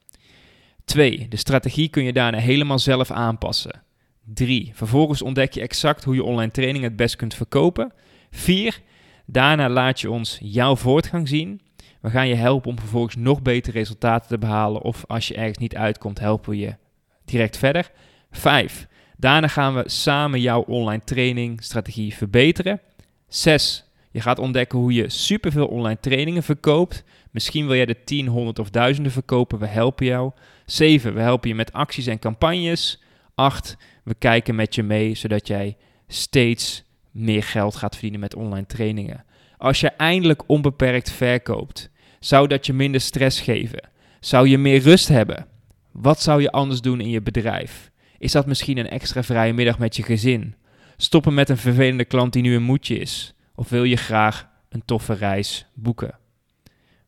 2. 0.84 1.26
De 1.28 1.36
strategie 1.36 1.88
kun 1.88 2.04
je 2.04 2.12
daarna 2.12 2.38
helemaal 2.38 2.78
zelf 2.78 3.10
aanpassen. 3.10 3.82
3. 4.24 4.70
Vervolgens 4.74 5.22
ontdek 5.22 5.52
je 5.52 5.60
exact 5.60 6.04
hoe 6.04 6.14
je 6.14 6.24
online 6.24 6.50
training 6.50 6.84
het 6.84 6.96
best 6.96 7.16
kunt 7.16 7.34
verkopen. 7.34 7.92
4. 8.30 8.80
Daarna 9.26 9.68
laat 9.68 10.00
je 10.00 10.10
ons 10.10 10.38
jouw 10.42 10.76
voortgang 10.76 11.28
zien. 11.28 11.60
We 12.00 12.10
gaan 12.10 12.28
je 12.28 12.34
helpen 12.34 12.70
om 12.70 12.78
vervolgens 12.78 13.16
nog 13.16 13.42
betere 13.42 13.78
resultaten 13.78 14.28
te 14.28 14.38
behalen. 14.38 14.82
Of 14.82 15.04
als 15.06 15.28
je 15.28 15.34
ergens 15.34 15.58
niet 15.58 15.76
uitkomt, 15.76 16.18
helpen 16.18 16.50
we 16.50 16.58
je 16.58 16.76
direct 17.24 17.56
verder. 17.56 17.90
5. 18.30 18.86
Daarna 19.16 19.48
gaan 19.48 19.74
we 19.74 19.82
samen 19.86 20.40
jouw 20.40 20.60
online 20.60 21.04
training 21.04 21.62
strategie 21.62 22.14
verbeteren. 22.14 22.80
6. 23.28 23.84
Je 24.10 24.20
gaat 24.20 24.38
ontdekken 24.38 24.78
hoe 24.78 24.92
je 24.92 25.08
superveel 25.08 25.66
online 25.66 26.00
trainingen 26.00 26.42
verkoopt. 26.42 27.04
Misschien 27.30 27.66
wil 27.66 27.76
jij 27.76 27.86
de 27.86 28.04
10, 28.04 28.26
100 28.26 28.58
of 28.58 28.70
duizenden 28.70 29.12
verkopen. 29.12 29.58
We 29.58 29.66
helpen 29.66 30.06
jou. 30.06 30.32
7. 30.64 31.14
We 31.14 31.20
helpen 31.20 31.48
je 31.48 31.54
met 31.54 31.72
acties 31.72 32.06
en 32.06 32.18
campagnes. 32.18 33.02
8. 33.34 33.76
We 34.04 34.14
kijken 34.14 34.54
met 34.54 34.74
je 34.74 34.82
mee 34.82 35.14
zodat 35.14 35.46
jij 35.46 35.76
steeds 36.08 36.84
meer 37.10 37.42
geld 37.42 37.76
gaat 37.76 37.92
verdienen 37.92 38.20
met 38.20 38.34
online 38.34 38.66
trainingen. 38.66 39.24
Als 39.56 39.80
je 39.80 39.88
eindelijk 39.88 40.48
onbeperkt 40.48 41.10
verkoopt, 41.10 41.90
zou 42.20 42.48
dat 42.48 42.66
je 42.66 42.72
minder 42.72 43.00
stress 43.00 43.40
geven? 43.40 43.88
Zou 44.20 44.48
je 44.48 44.58
meer 44.58 44.80
rust 44.80 45.08
hebben? 45.08 45.46
Wat 45.92 46.20
zou 46.20 46.42
je 46.42 46.50
anders 46.50 46.80
doen 46.80 47.00
in 47.00 47.10
je 47.10 47.22
bedrijf? 47.22 47.90
Is 48.18 48.32
dat 48.32 48.46
misschien 48.46 48.78
een 48.78 48.88
extra 48.88 49.22
vrije 49.22 49.52
middag 49.52 49.78
met 49.78 49.96
je 49.96 50.02
gezin? 50.02 50.54
Stoppen 50.96 51.34
met 51.34 51.48
een 51.48 51.56
vervelende 51.56 52.04
klant 52.04 52.32
die 52.32 52.42
nu 52.42 52.54
een 52.54 52.62
moedje 52.62 52.98
is? 52.98 53.34
Of 53.54 53.68
wil 53.68 53.84
je 53.84 53.96
graag 53.96 54.48
een 54.68 54.84
toffe 54.84 55.12
reis 55.12 55.66
boeken? 55.74 56.18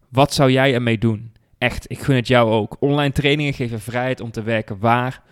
Wat 0.09 0.35
zou 0.35 0.51
jij 0.51 0.75
ermee 0.75 0.99
doen? 0.99 1.33
Echt, 1.59 1.91
ik 1.91 1.99
gun 1.99 2.17
het 2.17 2.29
jou 2.29 2.51
ook. 2.51 2.77
Online 2.81 3.13
trainingen 3.13 3.55
geven 3.55 3.81
vrijheid 3.81 4.21
om 4.21 4.31
te 4.31 4.43
werken 4.43 4.79
waar 4.79 5.23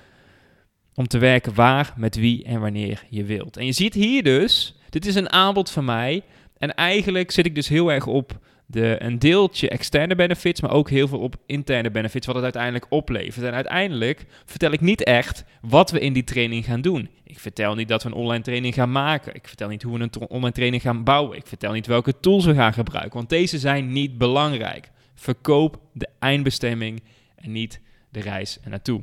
om 0.95 1.07
te 1.07 1.19
werken 1.19 1.55
waar, 1.55 1.93
met 1.97 2.17
wie 2.17 2.45
en 2.45 2.61
wanneer 2.61 3.05
je 3.09 3.25
wilt. 3.25 3.57
En 3.57 3.67
je 3.67 3.73
ziet 3.73 3.95
hier 3.95 4.23
dus, 4.23 4.75
dit 4.91 5.07
is 5.07 5.15
een 5.15 5.33
aanbod 5.33 5.71
van 5.71 5.85
mij. 5.85 6.23
En 6.59 6.75
eigenlijk 6.75 7.31
zit 7.31 7.47
ik 7.47 7.55
dus 7.55 7.69
heel 7.69 7.93
erg 7.93 8.07
op 8.07 8.39
de, 8.67 8.97
een 8.99 9.19
deeltje 9.19 9.69
externe 9.69 10.15
benefits, 10.15 10.61
maar 10.61 10.71
ook 10.71 10.91
heel 10.91 11.09
veel 11.09 11.19
op 11.19 11.37
interne 11.47 11.91
benefits, 11.91 12.27
wat 12.27 12.35
het 12.35 12.45
uiteindelijk 12.45 12.87
oplevert. 12.89 13.47
En 13.47 13.55
uiteindelijk 13.55 14.25
vertel 14.45 14.71
ik 14.71 14.81
niet 14.81 15.05
echt 15.05 15.45
wat 15.61 15.91
we 15.91 16.01
in 16.01 16.13
die 16.13 16.25
training 16.25 16.65
gaan 16.65 16.81
doen. 16.81 17.09
Ik 17.25 17.39
vertel 17.39 17.75
niet 17.75 17.89
dat 17.89 18.03
we 18.03 18.09
een 18.09 18.15
online 18.15 18.43
training 18.43 18.75
gaan 18.75 18.93
maken. 18.93 19.35
Ik 19.35 19.49
vertel 19.49 19.69
niet 19.69 19.83
hoe 19.83 19.99
we 19.99 20.03
een 20.03 20.29
online 20.29 20.53
training 20.53 20.83
gaan 20.83 21.05
bouwen. 21.05 21.37
Ik 21.37 21.47
vertel 21.47 21.73
niet 21.73 21.87
welke 21.87 22.21
tools 22.21 22.45
we 22.45 22.55
gaan 22.55 22.73
gebruiken, 22.73 23.15
want 23.15 23.29
deze 23.29 23.59
zijn 23.59 23.93
niet 23.93 24.19
belangrijk. 24.19 24.91
Verkoop 25.15 25.81
de 25.93 26.09
eindbestemming 26.19 27.03
en 27.37 27.53
niet 27.53 27.81
de 28.11 28.21
reis 28.21 28.59
er 28.63 28.71
naartoe. 28.71 29.03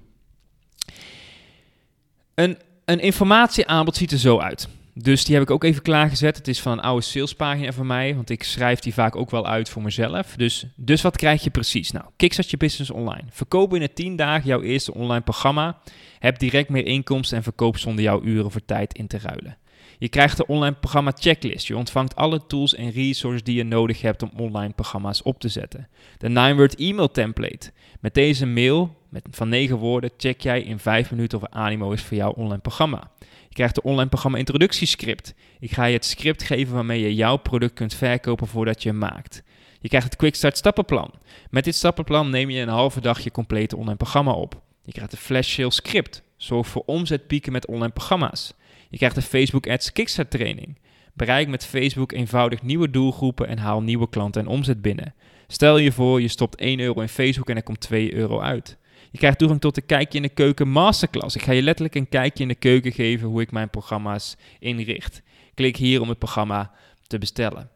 Een, 2.33 2.57
een 2.85 2.99
informatieaanbod 2.99 3.95
ziet 3.95 4.11
er 4.11 4.17
zo 4.17 4.39
uit. 4.39 4.69
Dus 4.93 5.23
die 5.25 5.33
heb 5.33 5.43
ik 5.43 5.51
ook 5.51 5.63
even 5.63 5.81
klaargezet. 5.81 6.37
Het 6.37 6.47
is 6.47 6.61
van 6.61 6.71
een 6.71 6.79
oude 6.79 7.05
salespagina 7.05 7.71
van 7.71 7.87
mij, 7.87 8.15
want 8.15 8.29
ik 8.29 8.43
schrijf 8.43 8.79
die 8.79 8.93
vaak 8.93 9.15
ook 9.15 9.31
wel 9.31 9.47
uit 9.47 9.69
voor 9.69 9.81
mezelf. 9.81 10.35
Dus, 10.35 10.65
dus 10.75 11.01
wat 11.01 11.17
krijg 11.17 11.43
je 11.43 11.49
precies? 11.49 11.91
Nou, 11.91 12.05
Kickstart 12.15 12.49
je 12.49 12.57
business 12.57 12.91
online. 12.91 13.23
Verkoop 13.29 13.69
binnen 13.69 13.93
10 13.93 14.15
dagen 14.15 14.47
jouw 14.47 14.61
eerste 14.61 14.93
online 14.93 15.21
programma. 15.21 15.77
Heb 16.19 16.39
direct 16.39 16.69
meer 16.69 16.85
inkomsten 16.85 17.37
en 17.37 17.43
verkoop 17.43 17.77
zonder 17.77 18.03
jouw 18.03 18.23
uren 18.23 18.51
voor 18.51 18.65
tijd 18.65 18.93
in 18.93 19.07
te 19.07 19.19
ruilen. 19.19 19.57
Je 20.01 20.09
krijgt 20.09 20.37
de 20.37 20.47
online 20.47 20.75
programma 20.75 21.11
checklist. 21.19 21.67
Je 21.67 21.77
ontvangt 21.77 22.15
alle 22.15 22.45
tools 22.47 22.75
en 22.75 22.91
resources 22.91 23.43
die 23.43 23.55
je 23.55 23.63
nodig 23.63 24.01
hebt 24.01 24.23
om 24.23 24.31
online 24.35 24.73
programma's 24.73 25.21
op 25.23 25.39
te 25.39 25.47
zetten. 25.47 25.87
De 26.17 26.29
9-word 26.29 26.75
e-mail 26.75 27.11
template. 27.11 27.71
Met 27.99 28.13
deze 28.13 28.45
mail 28.45 28.95
met, 29.09 29.27
van 29.31 29.49
9 29.49 29.77
woorden 29.77 30.11
check 30.17 30.41
jij 30.41 30.61
in 30.61 30.79
5 30.79 31.11
minuten 31.11 31.37
of 31.37 31.49
Animo 31.49 31.91
is 31.91 32.01
voor 32.03 32.17
jouw 32.17 32.31
online 32.31 32.61
programma. 32.61 33.11
Je 33.19 33.53
krijgt 33.53 33.75
de 33.75 33.81
online 33.81 34.09
programma 34.09 34.37
introductiescript. 34.37 35.33
Ik 35.59 35.71
ga 35.71 35.85
je 35.85 35.95
het 35.95 36.05
script 36.05 36.43
geven 36.43 36.73
waarmee 36.73 37.01
je 37.01 37.15
jouw 37.15 37.37
product 37.37 37.73
kunt 37.73 37.93
verkopen 37.93 38.47
voordat 38.47 38.83
je 38.83 38.93
maakt. 38.93 39.43
Je 39.79 39.87
krijgt 39.87 40.07
het 40.07 40.15
Quick 40.15 40.35
Start 40.35 40.57
stappenplan. 40.57 41.11
Met 41.49 41.63
dit 41.63 41.75
stappenplan 41.75 42.29
neem 42.29 42.49
je 42.49 42.61
een 42.61 42.67
halve 42.67 43.01
dag 43.01 43.19
je 43.19 43.31
complete 43.31 43.75
online 43.77 43.97
programma 43.97 44.31
op. 44.31 44.61
Je 44.83 44.91
krijgt 44.91 45.11
de 45.11 45.17
flash 45.17 45.53
sales 45.53 45.75
script. 45.75 46.23
Zorg 46.37 46.67
voor 46.67 46.83
omzetpieken 46.85 47.51
met 47.51 47.67
online 47.67 47.93
programma's. 47.93 48.53
Je 48.91 48.97
krijgt 48.97 49.15
de 49.15 49.21
Facebook 49.21 49.67
Ads 49.67 49.91
Kickstart 49.91 50.31
training. 50.31 50.77
Bereik 51.13 51.47
met 51.47 51.65
Facebook 51.65 52.11
eenvoudig 52.11 52.61
nieuwe 52.61 52.89
doelgroepen 52.89 53.47
en 53.47 53.57
haal 53.57 53.81
nieuwe 53.81 54.09
klanten 54.09 54.41
en 54.41 54.47
omzet 54.47 54.81
binnen. 54.81 55.13
Stel 55.47 55.77
je 55.77 55.91
voor, 55.91 56.21
je 56.21 56.27
stopt 56.27 56.55
1 56.55 56.79
euro 56.79 57.01
in 57.01 57.09
Facebook 57.09 57.49
en 57.49 57.55
er 57.55 57.63
komt 57.63 57.79
2 57.79 58.13
euro 58.13 58.39
uit. 58.39 58.77
Je 59.11 59.17
krijgt 59.17 59.37
toegang 59.37 59.61
tot 59.61 59.75
de 59.75 59.81
Kijkje 59.81 60.17
in 60.17 60.23
de 60.23 60.29
Keuken 60.29 60.69
Masterclass. 60.69 61.35
Ik 61.35 61.41
ga 61.41 61.51
je 61.51 61.61
letterlijk 61.61 61.95
een 61.95 62.09
kijkje 62.09 62.43
in 62.43 62.49
de 62.49 62.55
keuken 62.55 62.91
geven 62.91 63.27
hoe 63.27 63.41
ik 63.41 63.51
mijn 63.51 63.69
programma's 63.69 64.35
inricht. 64.59 65.21
Klik 65.53 65.77
hier 65.77 66.01
om 66.01 66.09
het 66.09 66.19
programma 66.19 66.71
te 67.07 67.17
bestellen. 67.17 67.69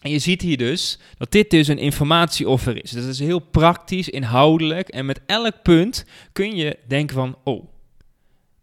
En 0.00 0.10
je 0.10 0.18
ziet 0.18 0.42
hier 0.42 0.56
dus 0.56 0.98
dat 1.18 1.32
dit 1.32 1.50
dus 1.50 1.68
een 1.68 1.78
informatieoffer 1.78 2.82
is. 2.82 2.90
Dus 2.90 3.02
dat 3.02 3.12
is 3.12 3.18
heel 3.18 3.38
praktisch, 3.38 4.08
inhoudelijk. 4.08 4.88
En 4.88 5.06
met 5.06 5.20
elk 5.26 5.62
punt 5.62 6.04
kun 6.32 6.56
je 6.56 6.78
denken 6.86 7.16
van, 7.16 7.36
oh, 7.44 7.71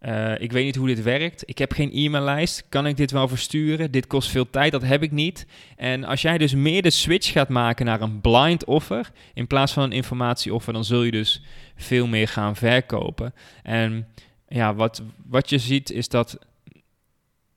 uh, 0.01 0.39
ik 0.39 0.51
weet 0.51 0.65
niet 0.65 0.75
hoe 0.75 0.87
dit 0.87 1.01
werkt. 1.01 1.43
Ik 1.45 1.57
heb 1.57 1.71
geen 1.71 1.91
e-maillijst. 1.93 2.63
Kan 2.69 2.87
ik 2.87 2.97
dit 2.97 3.11
wel 3.11 3.27
versturen? 3.27 3.91
Dit 3.91 4.07
kost 4.07 4.29
veel 4.29 4.49
tijd. 4.49 4.71
Dat 4.71 4.83
heb 4.83 5.03
ik 5.03 5.11
niet. 5.11 5.45
En 5.75 6.03
als 6.03 6.21
jij 6.21 6.37
dus 6.37 6.53
meer 6.53 6.81
de 6.81 6.89
switch 6.89 7.31
gaat 7.31 7.49
maken 7.49 7.85
naar 7.85 8.01
een 8.01 8.21
blind 8.21 8.65
offer 8.65 9.11
in 9.33 9.47
plaats 9.47 9.73
van 9.73 9.83
een 9.83 9.91
informatieoffer, 9.91 10.73
dan 10.73 10.83
zul 10.85 11.03
je 11.03 11.11
dus 11.11 11.41
veel 11.75 12.07
meer 12.07 12.27
gaan 12.27 12.55
verkopen. 12.55 13.33
En 13.63 14.07
ja, 14.47 14.75
wat, 14.75 15.01
wat 15.25 15.49
je 15.49 15.57
ziet 15.57 15.91
is 15.91 16.09
dat 16.09 16.37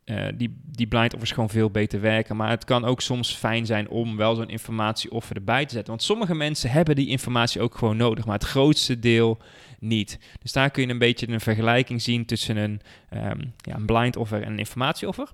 uh, 0.04 0.26
die, 0.34 0.60
die 0.64 0.86
blind 0.86 1.14
offers 1.14 1.30
gewoon 1.30 1.50
veel 1.50 1.70
beter 1.70 2.00
werken. 2.00 2.36
Maar 2.36 2.50
het 2.50 2.64
kan 2.64 2.84
ook 2.84 3.00
soms 3.00 3.34
fijn 3.34 3.66
zijn 3.66 3.88
om 3.88 4.16
wel 4.16 4.34
zo'n 4.34 4.48
informatieoffer 4.48 5.36
erbij 5.36 5.64
te 5.64 5.72
zetten. 5.72 5.90
Want 5.90 6.02
sommige 6.02 6.34
mensen 6.34 6.70
hebben 6.70 6.96
die 6.96 7.08
informatie 7.08 7.60
ook 7.60 7.74
gewoon 7.74 7.96
nodig, 7.96 8.24
maar 8.24 8.34
het 8.38 8.44
grootste 8.44 8.98
deel 8.98 9.38
niet. 9.82 10.18
Dus 10.42 10.52
daar 10.52 10.70
kun 10.70 10.82
je 10.86 10.92
een 10.92 10.98
beetje 10.98 11.28
een 11.28 11.40
vergelijking 11.40 12.02
zien 12.02 12.24
tussen 12.24 12.56
een, 12.56 12.80
um, 13.14 13.52
ja, 13.56 13.74
een 13.74 13.86
blind 13.86 14.16
offer 14.16 14.42
en 14.42 14.52
een 14.52 14.58
informatieoffer. 14.58 15.28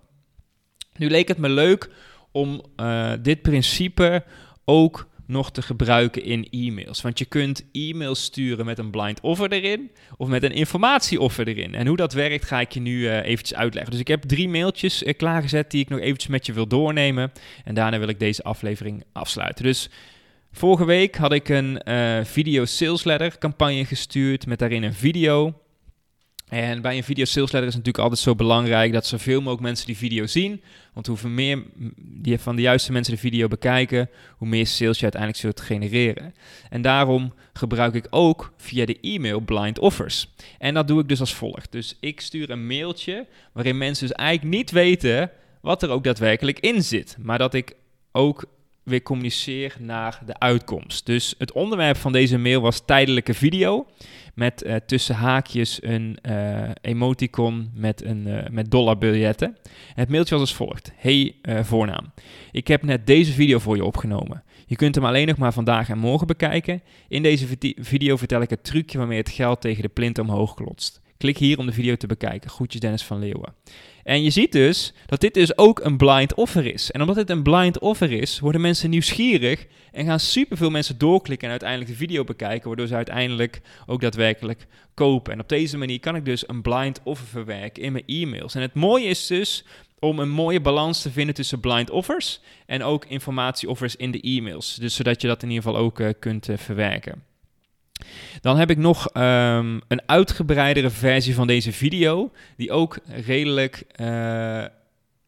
Nu 0.97 1.11
leek 1.11 1.29
het 1.29 1.39
me 1.39 1.49
leuk 1.49 1.91
om 2.33 2.63
uh, 2.77 3.13
dit 3.23 3.43
principe 3.43 4.25
ook 4.65 5.09
nog 5.29 5.51
te 5.51 5.63
gebruiken 5.63 6.23
in 6.25 6.49
e-mails. 6.51 7.01
Want 7.01 7.19
je 7.19 7.25
kunt 7.25 7.65
e-mails 7.73 8.23
sturen 8.23 8.65
met 8.65 8.79
een 8.79 8.91
blind 8.91 9.21
offer 9.21 9.53
erin 9.53 9.91
of 10.17 10.29
met 10.29 10.43
een 10.43 10.53
informatieoffer 10.53 11.49
erin. 11.49 11.75
En 11.75 11.87
hoe 11.87 11.97
dat 11.97 12.13
werkt 12.13 12.45
ga 12.45 12.61
ik 12.61 12.73
je 12.73 12.81
nu 12.81 12.99
uh, 12.99 13.25
eventjes 13.25 13.59
uitleggen. 13.59 13.91
Dus 13.91 14.01
ik 14.01 14.09
heb 14.09 14.23
drie 14.23 14.49
mailtjes 14.49 15.03
uh, 15.03 15.15
klaargezet 15.17 15.71
die 15.71 15.81
ik 15.81 15.89
nog 15.89 16.01
eventjes 16.01 16.31
met 16.31 16.47
je 16.47 16.53
wil 16.53 16.67
doornemen. 16.67 17.33
En 17.65 17.75
daarna 17.75 17.99
wil 17.99 18.09
ik 18.09 18.19
deze 18.19 18.43
aflevering 18.43 19.05
afsluiten. 19.13 19.65
Dus 19.65 19.91
vorige 20.53 20.85
week 20.85 21.17
had 21.17 21.33
ik 21.33 21.49
een 21.49 21.81
uh, 21.85 22.25
video 22.25 22.65
sales 22.65 23.05
letter 23.05 23.39
campagne 23.39 23.85
gestuurd 23.85 24.47
met 24.47 24.59
daarin 24.59 24.83
een 24.83 24.95
video 24.95 25.55
en 26.49 26.83
bij 26.83 26.97
een 26.97 27.05
video 27.05 27.25
sales 27.25 27.53
letter 27.53 27.69
is 27.69 27.77
natuurlijk 27.77 28.05
altijd 28.05 28.21
zo 28.21 28.35
belangrijk 28.35 28.93
dat 28.93 29.07
zoveel 29.07 29.39
mogelijk 29.39 29.63
mensen 29.63 29.87
die 29.87 29.97
video 29.97 30.27
zien. 30.27 30.63
Want 30.93 31.07
hoeveel 31.07 31.31
meer 31.31 31.63
die 31.97 32.39
van 32.39 32.57
de 32.57 32.63
juiste 32.63 32.93
mensen 32.93 33.15
de 33.15 33.21
video 33.21 33.49
bekijken, 33.49 34.11
hoe 34.37 34.49
meer 34.49 34.67
sales 34.67 34.97
je 34.97 35.03
uiteindelijk 35.03 35.41
zult 35.43 35.61
genereren. 35.61 36.35
En 36.71 36.83
daarom 36.83 37.35
gebruik 37.53 37.95
ik 37.95 38.07
ook 38.11 38.53
via 38.57 38.85
de 38.85 39.01
e-mail 39.01 39.41
blind 39.41 39.79
offers. 39.79 40.29
En 40.59 40.75
dat 40.75 40.89
doe 40.89 41.01
ik 41.01 41.09
dus 41.09 41.21
als 41.21 41.35
volgt. 41.35 41.73
Dus 41.73 41.97
ik 42.01 42.21
stuur 42.21 42.51
een 42.51 42.67
mailtje 42.67 43.27
waarin 43.53 43.79
mensen 43.79 44.09
dus 44.09 44.17
eigenlijk 44.17 44.57
niet 44.57 44.71
weten 44.71 45.31
wat 45.61 45.83
er 45.83 45.91
ook 45.91 46.05
daadwerkelijk 46.05 46.59
in 46.59 46.83
zit. 46.83 47.17
Maar 47.21 47.39
dat 47.39 47.55
ik 47.55 47.77
ook 48.13 48.45
weer 48.89 49.03
communiceer 49.03 49.77
naar 49.81 50.21
de 50.27 50.39
uitkomst. 50.39 51.07
Dus 51.07 51.35
het 51.39 51.53
onderwerp 51.53 51.97
van 51.97 52.13
deze 52.13 52.39
mail 52.39 52.61
was 52.61 52.85
tijdelijke 52.85 53.35
video 53.35 53.87
met 54.35 54.65
uh, 54.65 54.75
tussen 54.87 55.15
haakjes 55.15 55.83
een 55.83 56.19
uh, 56.29 56.71
emoticon 56.81 57.71
met, 57.75 58.05
een, 58.05 58.27
uh, 58.27 58.39
met 58.51 58.71
dollarbiljetten. 58.71 59.57
het 59.95 60.09
mailtje 60.09 60.35
was 60.35 60.43
als 60.43 60.55
volgt. 60.55 60.93
Hey 60.97 61.35
voornaam, 61.63 62.13
ik 62.53 62.69
heb 62.69 62.83
net 62.83 63.07
deze 63.07 63.33
video 63.33 63.59
voor 63.59 63.77
je 63.77 63.85
opgenomen. 63.85 64.43
Je 64.67 64.77
kunt 64.77 64.95
hem 64.95 65.05
alleen 65.05 65.27
nog 65.27 65.37
maar 65.37 65.53
vandaag 65.53 65.89
en 65.89 65.99
morgen 65.99 66.27
bekijken. 66.27 66.83
In 67.09 67.23
deze 67.23 67.47
video 67.77 68.17
vertel 68.17 68.43
ik 68.43 68.51
het 68.51 68.65
trucje 68.65 68.99
waarmee 68.99 69.19
het 69.19 69.29
geld 69.29 69.61
tegen 69.61 69.83
de 69.83 69.89
plint 69.89 70.19
omhoog 70.19 70.55
klotst. 70.55 71.01
Klik 71.17 71.39
hier 71.39 71.59
om 71.59 71.67
de 71.67 71.73
video 71.73 71.97
te 71.97 72.07
bekijken. 72.07 72.51
Groetjes 72.51 72.81
Dennis 72.81 73.05
van 73.05 73.19
Leeuwen. 73.19 73.55
En 74.09 74.23
je 74.23 74.31
ziet 74.31 74.53
dus 74.53 74.93
dat 75.07 75.21
dit 75.21 75.35
dus 75.35 75.59
ook 75.59 75.81
een 75.81 75.97
blind 75.97 76.35
offer 76.35 76.67
is. 76.67 76.91
En 76.91 77.01
omdat 77.01 77.17
dit 77.17 77.31
een 77.31 77.43
blind 77.43 77.79
offer 77.79 78.13
is, 78.13 78.41
worden 78.41 78.61
mensen 78.61 78.91
nieuwsgierig 78.91 79.67
en 79.93 80.07
gaan 80.07 80.21
superveel 80.21 80.71
mensen 80.71 80.99
doorklikken 80.99 81.45
en 81.45 81.51
uiteindelijk 81.51 81.91
de 81.91 81.97
video 81.97 82.25
bekijken, 82.25 82.69
waardoor 82.69 82.87
ze 82.87 82.95
uiteindelijk 82.95 83.61
ook 83.87 84.01
daadwerkelijk 84.01 84.67
kopen. 84.95 85.33
En 85.33 85.41
op 85.41 85.49
deze 85.49 85.79
manier 85.79 86.01
kan 86.01 86.17
ik 86.17 86.25
dus 86.25 86.49
een 86.49 86.63
blind 86.63 87.01
offer 87.05 87.27
verwerken 87.27 87.83
in 87.83 87.93
mijn 87.93 88.05
e-mails. 88.07 88.55
En 88.55 88.63
het 88.63 88.75
mooie 88.75 89.07
is 89.07 89.27
dus 89.27 89.65
om 89.99 90.19
een 90.19 90.31
mooie 90.31 90.61
balans 90.61 91.03
te 91.03 91.11
vinden 91.11 91.35
tussen 91.35 91.61
blind 91.61 91.91
offers 91.91 92.41
en 92.67 92.83
ook 92.83 93.05
informatieoffers 93.05 93.97
in 93.97 94.11
de 94.11 94.21
e-mails. 94.21 94.75
Dus 94.75 94.95
zodat 94.95 95.21
je 95.21 95.29
dat 95.29 95.43
in 95.43 95.49
ieder 95.51 95.65
geval 95.65 95.81
ook 95.81 96.01
uh, 96.01 96.09
kunt 96.19 96.49
uh, 96.49 96.57
verwerken. 96.57 97.28
Dan 98.41 98.59
heb 98.59 98.71
ik 98.71 98.77
nog 98.77 99.15
um, 99.15 99.81
een 99.89 100.03
uitgebreidere 100.07 100.91
versie 100.91 101.35
van 101.35 101.47
deze 101.47 101.73
video, 101.73 102.31
die 102.57 102.73
ook 102.73 102.99
redelijk 103.07 103.85
uh, 104.01 104.65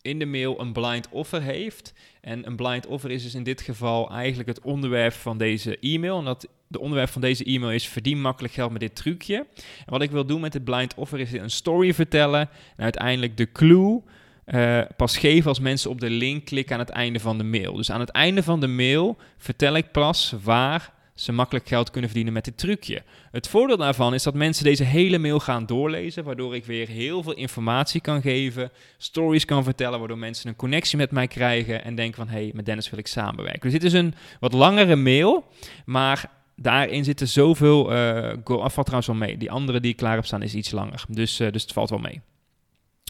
in 0.03 0.19
de 0.19 0.27
mail 0.27 0.61
een 0.61 0.73
blind 0.73 1.09
offer 1.11 1.43
heeft. 1.43 1.93
En 2.21 2.47
een 2.47 2.57
blind 2.57 2.87
offer 2.87 3.11
is 3.11 3.23
dus 3.23 3.35
in 3.35 3.43
dit 3.43 3.61
geval 3.61 4.11
eigenlijk 4.11 4.49
het 4.49 4.61
onderwerp 4.61 5.13
van 5.13 5.39
deze 5.39 5.79
e-mail. 5.79 6.19
En 6.19 6.25
dat 6.25 6.49
de 6.67 6.81
onderwerp 6.81 7.09
van 7.09 7.21
deze 7.21 7.45
e-mail 7.45 7.73
is 7.73 7.89
verdien 7.89 8.21
makkelijk 8.21 8.55
geld 8.55 8.71
met 8.71 8.81
dit 8.81 8.97
trucje. 8.97 9.47
En 9.57 9.87
wat 9.87 10.03
ik 10.03 10.11
wil 10.11 10.27
doen 10.27 10.41
met 10.41 10.53
dit 10.53 10.65
blind 10.65 10.95
offer 10.95 11.21
is 11.21 11.33
een 11.33 11.51
story 11.51 11.95
vertellen 11.95 12.49
en 12.77 12.83
uiteindelijk 12.83 13.37
de 13.37 13.53
clue 13.53 14.03
uh, 14.47 14.81
pas 14.97 15.17
geven 15.17 15.49
als 15.49 15.61
mensen 15.61 15.91
op 15.91 16.01
de 16.01 16.11
link 16.11 16.45
klikken 16.45 16.75
aan 16.75 16.81
het 16.81 16.91
einde 16.91 17.21
van 17.21 17.39
de 17.39 17.45
mail. 17.45 17.75
Dus 17.75 17.91
aan 17.91 18.01
het 18.01 18.11
einde 18.11 18.43
van 18.43 18.61
de 18.61 18.67
mail 18.67 19.17
vertel 19.39 19.75
ik 19.77 19.91
pas 19.91 20.35
waar 20.43 20.93
ze 21.21 21.33
makkelijk 21.33 21.69
geld 21.69 21.91
kunnen 21.91 22.11
verdienen 22.11 22.35
met 22.35 22.45
dit 22.45 22.59
trucje. 22.59 23.03
Het 23.31 23.49
voordeel 23.49 23.77
daarvan 23.77 24.15
is 24.15 24.23
dat 24.23 24.35
mensen 24.35 24.65
deze 24.65 24.85
hele 24.85 25.19
mail 25.19 25.41
gaan 25.41 25.67
doorlezen, 25.67 26.25
waardoor 26.25 26.55
ik 26.55 26.65
weer 26.65 26.89
heel 26.89 27.23
veel 27.23 27.35
informatie 27.35 28.01
kan 28.01 28.23
geven, 28.23 28.71
stories 28.99 29.45
kan 29.45 29.65
vertellen, 29.65 29.99
waardoor 29.99 30.19
mensen 30.19 30.49
een 30.49 30.57
connectie 30.57 30.97
met 30.97 31.11
mij 31.11 31.27
krijgen 31.27 31.85
en 31.85 31.95
denken 31.95 32.17
van 32.17 32.29
hé, 32.29 32.43
hey, 32.43 32.51
met 32.55 32.67
Dennis 32.67 32.91
wil 32.91 32.99
ik 32.99 33.07
samenwerken. 33.07 33.61
Dus 33.61 33.73
dit 33.73 33.85
is 33.85 33.93
een 33.93 34.15
wat 34.41 34.53
langere 34.53 34.97
mail, 34.97 35.49
maar 35.85 36.31
daarin 36.57 37.05
zitten 37.05 37.29
zoveel, 37.29 37.93
uh, 37.93 38.33
trouwens 38.67 39.07
wel 39.07 39.17
mee. 39.17 39.37
Die 39.37 39.51
andere 39.51 39.81
die 39.81 39.91
ik 39.91 39.97
klaar 39.97 40.15
heb 40.15 40.27
staan 40.27 40.43
is 40.43 40.55
iets 40.55 40.71
langer, 40.71 41.05
dus, 41.09 41.41
uh, 41.41 41.53
dus 41.53 41.63
het 41.63 41.73
valt 41.73 41.91
wel 41.91 41.99
mee. 41.99 42.21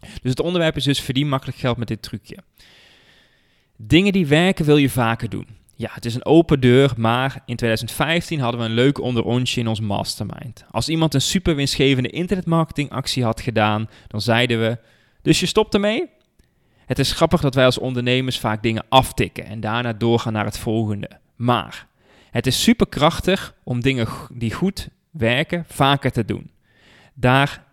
Dus 0.01 0.31
het 0.31 0.41
onderwerp 0.41 0.77
is 0.77 0.85
dus 0.85 1.01
verdien 1.01 1.29
makkelijk 1.29 1.59
geld 1.59 1.77
met 1.77 1.89
dit 1.89 2.03
trucje. 2.03 2.37
Dingen 3.77 4.13
die 4.13 4.27
werken 4.27 4.65
wil 4.65 4.77
je 4.77 4.91
vaker 4.91 5.29
doen. 5.29 5.60
Ja, 5.81 5.91
het 5.93 6.05
is 6.05 6.15
een 6.15 6.25
open 6.25 6.61
deur, 6.61 6.93
maar 6.97 7.43
in 7.47 7.57
2015 7.57 8.41
hadden 8.41 8.61
we 8.61 8.67
een 8.67 8.75
leuk 8.75 9.01
onderontje 9.01 9.61
in 9.61 9.69
ons 9.69 9.81
mastermind. 9.81 10.65
Als 10.71 10.89
iemand 10.89 11.15
een 11.15 11.21
super 11.21 11.55
winstgevende 11.55 12.11
internetmarketingactie 12.11 13.25
had 13.25 13.41
gedaan, 13.41 13.89
dan 14.07 14.21
zeiden 14.21 14.61
we: 14.61 14.79
Dus 15.23 15.41
je 15.41 15.47
stopt 15.47 15.75
ermee? 15.75 16.09
Het 16.87 16.99
is 16.99 17.13
grappig 17.13 17.41
dat 17.41 17.55
wij 17.55 17.65
als 17.65 17.79
ondernemers 17.79 18.39
vaak 18.39 18.63
dingen 18.63 18.85
aftikken 18.89 19.45
en 19.45 19.61
daarna 19.61 19.93
doorgaan 19.93 20.33
naar 20.33 20.45
het 20.45 20.59
volgende. 20.59 21.11
Maar 21.37 21.87
het 22.31 22.47
is 22.47 22.63
super 22.63 22.89
krachtig 22.89 23.55
om 23.65 23.81
dingen 23.81 24.09
die 24.33 24.53
goed 24.53 24.89
werken 25.11 25.65
vaker 25.69 26.11
te 26.11 26.25
doen. 26.25 26.51
Daar 27.15 27.65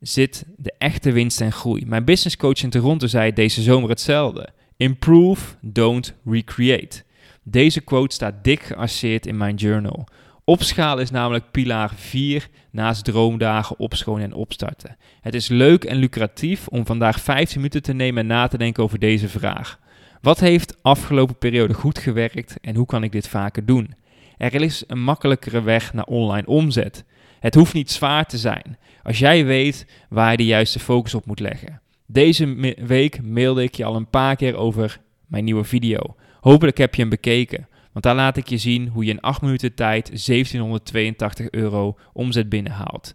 zit 0.00 0.44
de 0.56 0.74
echte 0.78 1.12
winst 1.12 1.40
en 1.40 1.52
groei. 1.52 1.86
Mijn 1.86 2.04
business 2.04 2.36
coach 2.36 2.62
in 2.62 2.70
Toronto 2.70 3.06
zei 3.06 3.32
deze 3.32 3.62
zomer 3.62 3.88
hetzelfde. 3.88 4.48
Improve, 4.76 5.54
don't 5.60 6.14
recreate. 6.24 7.02
Deze 7.42 7.80
quote 7.80 8.14
staat 8.14 8.44
dik 8.44 8.62
geasseerd 8.62 9.26
in 9.26 9.36
mijn 9.36 9.54
journal. 9.54 10.06
Opschalen 10.44 11.02
is 11.02 11.10
namelijk 11.10 11.50
pilaar 11.50 11.92
4 11.96 12.48
naast 12.70 13.04
droomdagen, 13.04 13.78
opschonen 13.78 14.24
en 14.24 14.32
opstarten. 14.32 14.96
Het 15.20 15.34
is 15.34 15.48
leuk 15.48 15.84
en 15.84 15.96
lucratief 15.96 16.68
om 16.68 16.86
vandaag 16.86 17.20
15 17.20 17.56
minuten 17.56 17.82
te 17.82 17.92
nemen 17.92 18.20
en 18.20 18.26
na 18.26 18.48
te 18.48 18.58
denken 18.58 18.82
over 18.82 18.98
deze 18.98 19.28
vraag. 19.28 19.78
Wat 20.20 20.40
heeft 20.40 20.76
afgelopen 20.82 21.38
periode 21.38 21.74
goed 21.74 21.98
gewerkt 21.98 22.60
en 22.60 22.76
hoe 22.76 22.86
kan 22.86 23.02
ik 23.02 23.12
dit 23.12 23.28
vaker 23.28 23.66
doen? 23.66 23.94
Er 24.36 24.54
is 24.54 24.84
een 24.86 25.02
makkelijkere 25.02 25.62
weg 25.62 25.92
naar 25.92 26.04
online 26.04 26.46
omzet. 26.46 27.04
Het 27.40 27.54
hoeft 27.54 27.74
niet 27.74 27.90
zwaar 27.90 28.26
te 28.26 28.38
zijn 28.38 28.78
als 29.02 29.18
jij 29.18 29.44
weet 29.44 29.86
waar 30.08 30.30
je 30.30 30.36
de 30.36 30.44
juiste 30.44 30.78
focus 30.78 31.14
op 31.14 31.26
moet 31.26 31.40
leggen. 31.40 31.80
Deze 32.06 32.74
week 32.86 33.22
mailde 33.22 33.62
ik 33.62 33.74
je 33.74 33.84
al 33.84 33.96
een 33.96 34.10
paar 34.10 34.36
keer 34.36 34.56
over 34.56 35.00
mijn 35.26 35.44
nieuwe 35.44 35.64
video. 35.64 36.16
Hopelijk 36.42 36.78
heb 36.78 36.94
je 36.94 37.00
hem 37.00 37.10
bekeken, 37.10 37.68
want 37.92 38.04
daar 38.04 38.14
laat 38.14 38.36
ik 38.36 38.48
je 38.48 38.56
zien 38.56 38.88
hoe 38.88 39.04
je 39.04 39.10
in 39.10 39.20
8 39.20 39.42
minuten 39.42 39.74
tijd 39.74 40.06
1782 40.06 41.50
euro 41.50 41.98
omzet 42.12 42.48
binnenhaalt. 42.48 43.14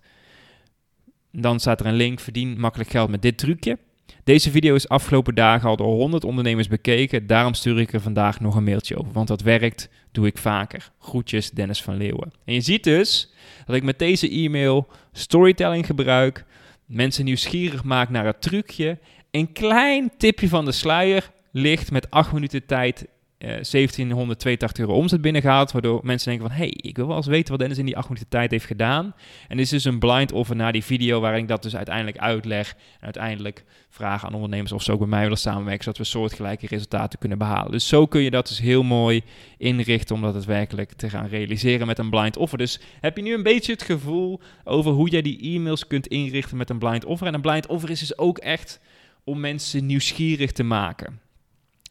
Dan 1.31 1.59
staat 1.59 1.79
er 1.79 1.85
een 1.85 1.93
link, 1.93 2.19
verdien 2.19 2.59
makkelijk 2.59 2.89
geld 2.89 3.09
met 3.09 3.21
dit 3.21 3.37
trucje. 3.37 3.77
Deze 4.23 4.51
video 4.51 4.75
is 4.75 4.89
afgelopen 4.89 5.35
dagen 5.35 5.69
al 5.69 5.75
door 5.75 5.93
100 5.93 6.23
ondernemers 6.23 6.67
bekeken, 6.67 7.27
daarom 7.27 7.53
stuur 7.53 7.79
ik 7.79 7.93
er 7.93 8.01
vandaag 8.01 8.39
nog 8.39 8.55
een 8.55 8.63
mailtje 8.63 8.97
over, 8.97 9.11
want 9.11 9.27
dat 9.27 9.41
werkt, 9.41 9.89
doe 10.11 10.27
ik 10.27 10.37
vaker. 10.37 10.91
Groetjes, 10.99 11.51
Dennis 11.51 11.81
van 11.81 11.97
Leeuwen. 11.97 12.31
En 12.45 12.53
je 12.53 12.61
ziet 12.61 12.83
dus 12.83 13.33
dat 13.65 13.75
ik 13.75 13.83
met 13.83 13.99
deze 13.99 14.29
e-mail 14.29 14.87
storytelling 15.11 15.85
gebruik, 15.85 16.45
mensen 16.85 17.25
nieuwsgierig 17.25 17.83
maak 17.83 18.09
naar 18.09 18.25
het 18.25 18.41
trucje, 18.41 18.99
een 19.31 19.51
klein 19.51 20.11
tipje 20.17 20.49
van 20.49 20.65
de 20.65 20.71
sluier 20.71 21.31
ligt 21.51 21.91
met 21.91 22.09
8 22.09 22.31
minuten 22.31 22.65
tijd 22.65 23.07
eh 23.37 23.47
1782 23.47 24.85
euro 24.85 24.93
omzet 24.93 25.21
binnengehaald, 25.21 25.71
waardoor 25.71 25.99
mensen 26.03 26.29
denken 26.29 26.47
van, 26.47 26.57
hey, 26.57 26.69
ik 26.69 26.95
wil 26.95 27.07
wel 27.07 27.15
eens 27.15 27.27
weten 27.27 27.49
wat 27.49 27.59
Dennis 27.59 27.77
in 27.77 27.85
die 27.85 27.97
acht 27.97 28.07
minuten 28.07 28.29
tijd 28.29 28.51
heeft 28.51 28.65
gedaan. 28.65 29.15
En 29.47 29.57
dit 29.57 29.65
is 29.65 29.71
dus 29.71 29.83
een 29.83 29.99
blind 29.99 30.31
offer 30.31 30.55
naar 30.55 30.71
die 30.71 30.83
video 30.83 31.19
waarin 31.19 31.41
ik 31.41 31.47
dat 31.47 31.63
dus 31.63 31.75
uiteindelijk 31.75 32.17
uitleg 32.17 32.69
en 32.69 33.03
uiteindelijk 33.03 33.63
vraag 33.89 34.25
aan 34.25 34.33
ondernemers 34.33 34.71
of 34.71 34.83
ze 34.83 34.91
ook 34.91 34.99
bij 34.99 35.07
mij 35.07 35.21
willen 35.21 35.37
samenwerken, 35.37 35.83
zodat 35.83 35.97
we 35.97 36.03
soortgelijke 36.03 36.67
resultaten 36.67 37.19
kunnen 37.19 37.37
behalen. 37.37 37.71
Dus 37.71 37.87
zo 37.87 38.05
kun 38.05 38.21
je 38.21 38.31
dat 38.31 38.47
dus 38.47 38.59
heel 38.59 38.83
mooi 38.83 39.21
inrichten 39.57 40.15
om 40.15 40.21
dat 40.21 40.33
het 40.33 40.45
werkelijk 40.45 40.91
te 40.91 41.09
gaan 41.09 41.27
realiseren 41.27 41.87
met 41.87 41.99
een 41.99 42.09
blind 42.09 42.37
offer. 42.37 42.57
Dus 42.57 42.79
heb 43.01 43.17
je 43.17 43.23
nu 43.23 43.33
een 43.33 43.43
beetje 43.43 43.71
het 43.71 43.83
gevoel 43.83 44.41
over 44.63 44.91
hoe 44.91 45.09
jij 45.09 45.21
die 45.21 45.55
e-mails 45.55 45.87
kunt 45.87 46.07
inrichten 46.07 46.57
met 46.57 46.69
een 46.69 46.79
blind 46.79 47.05
offer. 47.05 47.27
En 47.27 47.33
een 47.33 47.41
blind 47.41 47.67
offer 47.67 47.89
is 47.89 47.99
dus 47.99 48.17
ook 48.17 48.37
echt 48.37 48.79
om 49.23 49.39
mensen 49.39 49.85
nieuwsgierig 49.85 50.51
te 50.51 50.63
maken. 50.63 51.26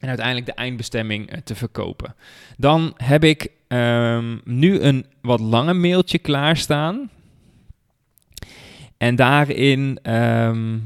En 0.00 0.09
uiteindelijk 0.09 0.47
de 0.47 0.53
eindbestemming 0.53 1.31
eh, 1.31 1.38
te 1.38 1.55
verkopen. 1.55 2.15
Dan 2.57 2.95
heb 2.97 3.25
ik 3.25 3.50
ehm, 3.69 4.38
nu 4.45 4.81
een 4.81 5.07
wat 5.21 5.41
langer 5.41 5.76
mailtje 5.76 6.19
klaarstaan. 6.19 7.11
En 8.97 9.17
daarin 9.17 9.99
ehm, 10.03 10.79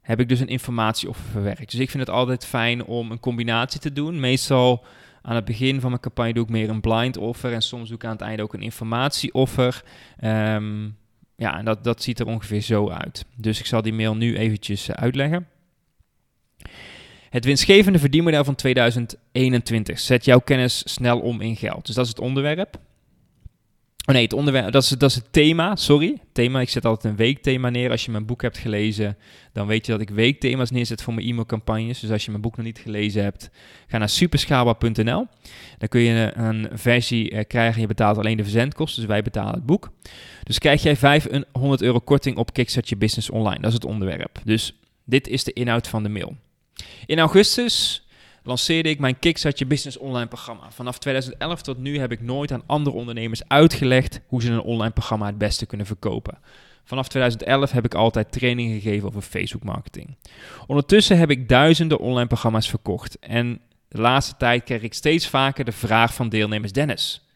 heb 0.00 0.20
ik 0.20 0.28
dus 0.28 0.40
een 0.40 0.48
informatie 0.48 1.08
over 1.08 1.22
verwerkt. 1.30 1.70
Dus 1.70 1.80
ik 1.80 1.90
vind 1.90 2.06
het 2.06 2.16
altijd 2.16 2.46
fijn 2.46 2.84
om 2.84 3.10
een 3.10 3.20
combinatie 3.20 3.80
te 3.80 3.92
doen. 3.92 4.20
Meestal 4.20 4.84
aan 5.22 5.34
het 5.34 5.44
begin 5.44 5.80
van 5.80 5.90
mijn 5.90 6.02
campagne 6.02 6.32
doe 6.32 6.44
ik 6.44 6.50
meer 6.50 6.68
een 6.68 6.80
blind 6.80 7.16
offer. 7.16 7.52
En 7.52 7.62
soms 7.62 7.88
doe 7.88 7.96
ik 7.96 8.04
aan 8.04 8.12
het 8.12 8.20
einde 8.20 8.42
ook 8.42 8.54
een 8.54 8.62
informatieoffer. 8.62 9.82
Ehm, 10.18 10.84
ja, 11.36 11.58
en 11.58 11.64
dat, 11.64 11.84
dat 11.84 12.02
ziet 12.02 12.20
er 12.20 12.26
ongeveer 12.26 12.60
zo 12.60 12.90
uit. 12.90 13.26
Dus 13.36 13.58
ik 13.58 13.66
zal 13.66 13.82
die 13.82 13.92
mail 13.92 14.16
nu 14.16 14.36
eventjes 14.36 14.88
eh, 14.88 14.94
uitleggen. 14.94 15.46
Het 17.30 17.44
winstgevende 17.44 17.98
verdienmodel 17.98 18.44
van 18.44 18.54
2021. 18.54 19.98
Zet 19.98 20.24
jouw 20.24 20.38
kennis 20.38 20.82
snel 20.84 21.20
om 21.20 21.40
in 21.40 21.56
geld. 21.56 21.86
Dus 21.86 21.94
dat 21.94 22.04
is 22.04 22.10
het 22.10 22.20
onderwerp. 22.20 22.78
Oh 24.08 24.14
nee, 24.14 24.22
het 24.22 24.32
onderwerp, 24.32 24.72
dat 24.72 24.82
is, 24.82 24.88
dat 24.88 25.10
is 25.10 25.14
het 25.14 25.32
thema, 25.32 25.76
sorry. 25.76 26.18
Thema, 26.32 26.60
ik 26.60 26.68
zet 26.68 26.84
altijd 26.84 27.12
een 27.12 27.18
weekthema 27.18 27.70
neer. 27.70 27.90
Als 27.90 28.04
je 28.04 28.10
mijn 28.10 28.26
boek 28.26 28.42
hebt 28.42 28.58
gelezen, 28.58 29.16
dan 29.52 29.66
weet 29.66 29.86
je 29.86 29.92
dat 29.92 30.00
ik 30.00 30.10
weekthema's 30.10 30.70
neerzet 30.70 31.02
voor 31.02 31.14
mijn 31.14 31.26
e-mailcampagnes. 31.26 32.00
Dus 32.00 32.10
als 32.10 32.24
je 32.24 32.30
mijn 32.30 32.42
boek 32.42 32.56
nog 32.56 32.66
niet 32.66 32.78
gelezen 32.78 33.22
hebt, 33.22 33.50
ga 33.86 33.98
naar 33.98 34.08
superschaalbaar.nl. 34.08 35.26
Dan 35.78 35.88
kun 35.88 36.00
je 36.00 36.32
een, 36.34 36.68
versie 36.72 37.30
eh, 37.30 37.44
krijgen, 37.46 37.80
je 37.80 37.86
betaalt 37.86 38.18
alleen 38.18 38.36
de 38.36 38.42
verzendkosten, 38.42 39.00
dus 39.00 39.10
wij 39.10 39.22
betalen 39.22 39.54
het 39.54 39.66
boek. 39.66 39.90
Dus 40.42 40.58
krijg 40.58 40.82
jij 40.82 40.96
500 40.96 41.82
euro 41.82 41.98
korting 41.98 42.36
op 42.36 42.52
Kickstart 42.52 42.88
Je 42.88 42.96
Business 42.96 43.30
Online. 43.30 43.60
Dat 43.60 43.68
is 43.68 43.74
het 43.74 43.84
onderwerp. 43.84 44.40
Dus 44.44 44.78
dit 45.04 45.28
is 45.28 45.44
de 45.44 45.52
inhoud 45.52 45.88
van 45.88 46.02
de 46.02 46.08
mail. 46.08 46.36
In 47.06 47.18
augustus 47.18 48.06
lanceerde 48.42 48.88
ik 48.88 48.98
mijn 48.98 49.18
Kickstart 49.18 49.68
Business 49.68 49.98
online 49.98 50.26
programma. 50.26 50.70
Vanaf 50.70 50.98
2011 50.98 51.62
tot 51.62 51.78
nu 51.78 51.98
heb 51.98 52.12
ik 52.12 52.20
nooit 52.20 52.52
aan 52.52 52.62
andere 52.66 52.96
ondernemers 52.96 53.48
uitgelegd 53.48 54.20
hoe 54.26 54.42
ze 54.42 54.50
een 54.50 54.60
online 54.60 54.92
programma 54.92 55.26
het 55.26 55.38
beste 55.38 55.66
kunnen 55.66 55.86
verkopen. 55.86 56.38
Vanaf 56.84 57.08
2011 57.08 57.70
heb 57.70 57.84
ik 57.84 57.94
altijd 57.94 58.32
trainingen 58.32 58.80
gegeven 58.80 59.08
over 59.08 59.22
Facebook 59.22 59.64
marketing. 59.64 60.16
Ondertussen 60.66 61.18
heb 61.18 61.30
ik 61.30 61.48
duizenden 61.48 61.98
online 61.98 62.26
programma's 62.26 62.68
verkocht 62.68 63.18
en 63.18 63.60
de 63.88 64.00
laatste 64.00 64.36
tijd 64.36 64.64
kreeg 64.64 64.82
ik 64.82 64.94
steeds 64.94 65.28
vaker 65.28 65.64
de 65.64 65.72
vraag 65.72 66.14
van 66.14 66.28
deelnemers: 66.28 66.72
Dennis, 66.72 67.26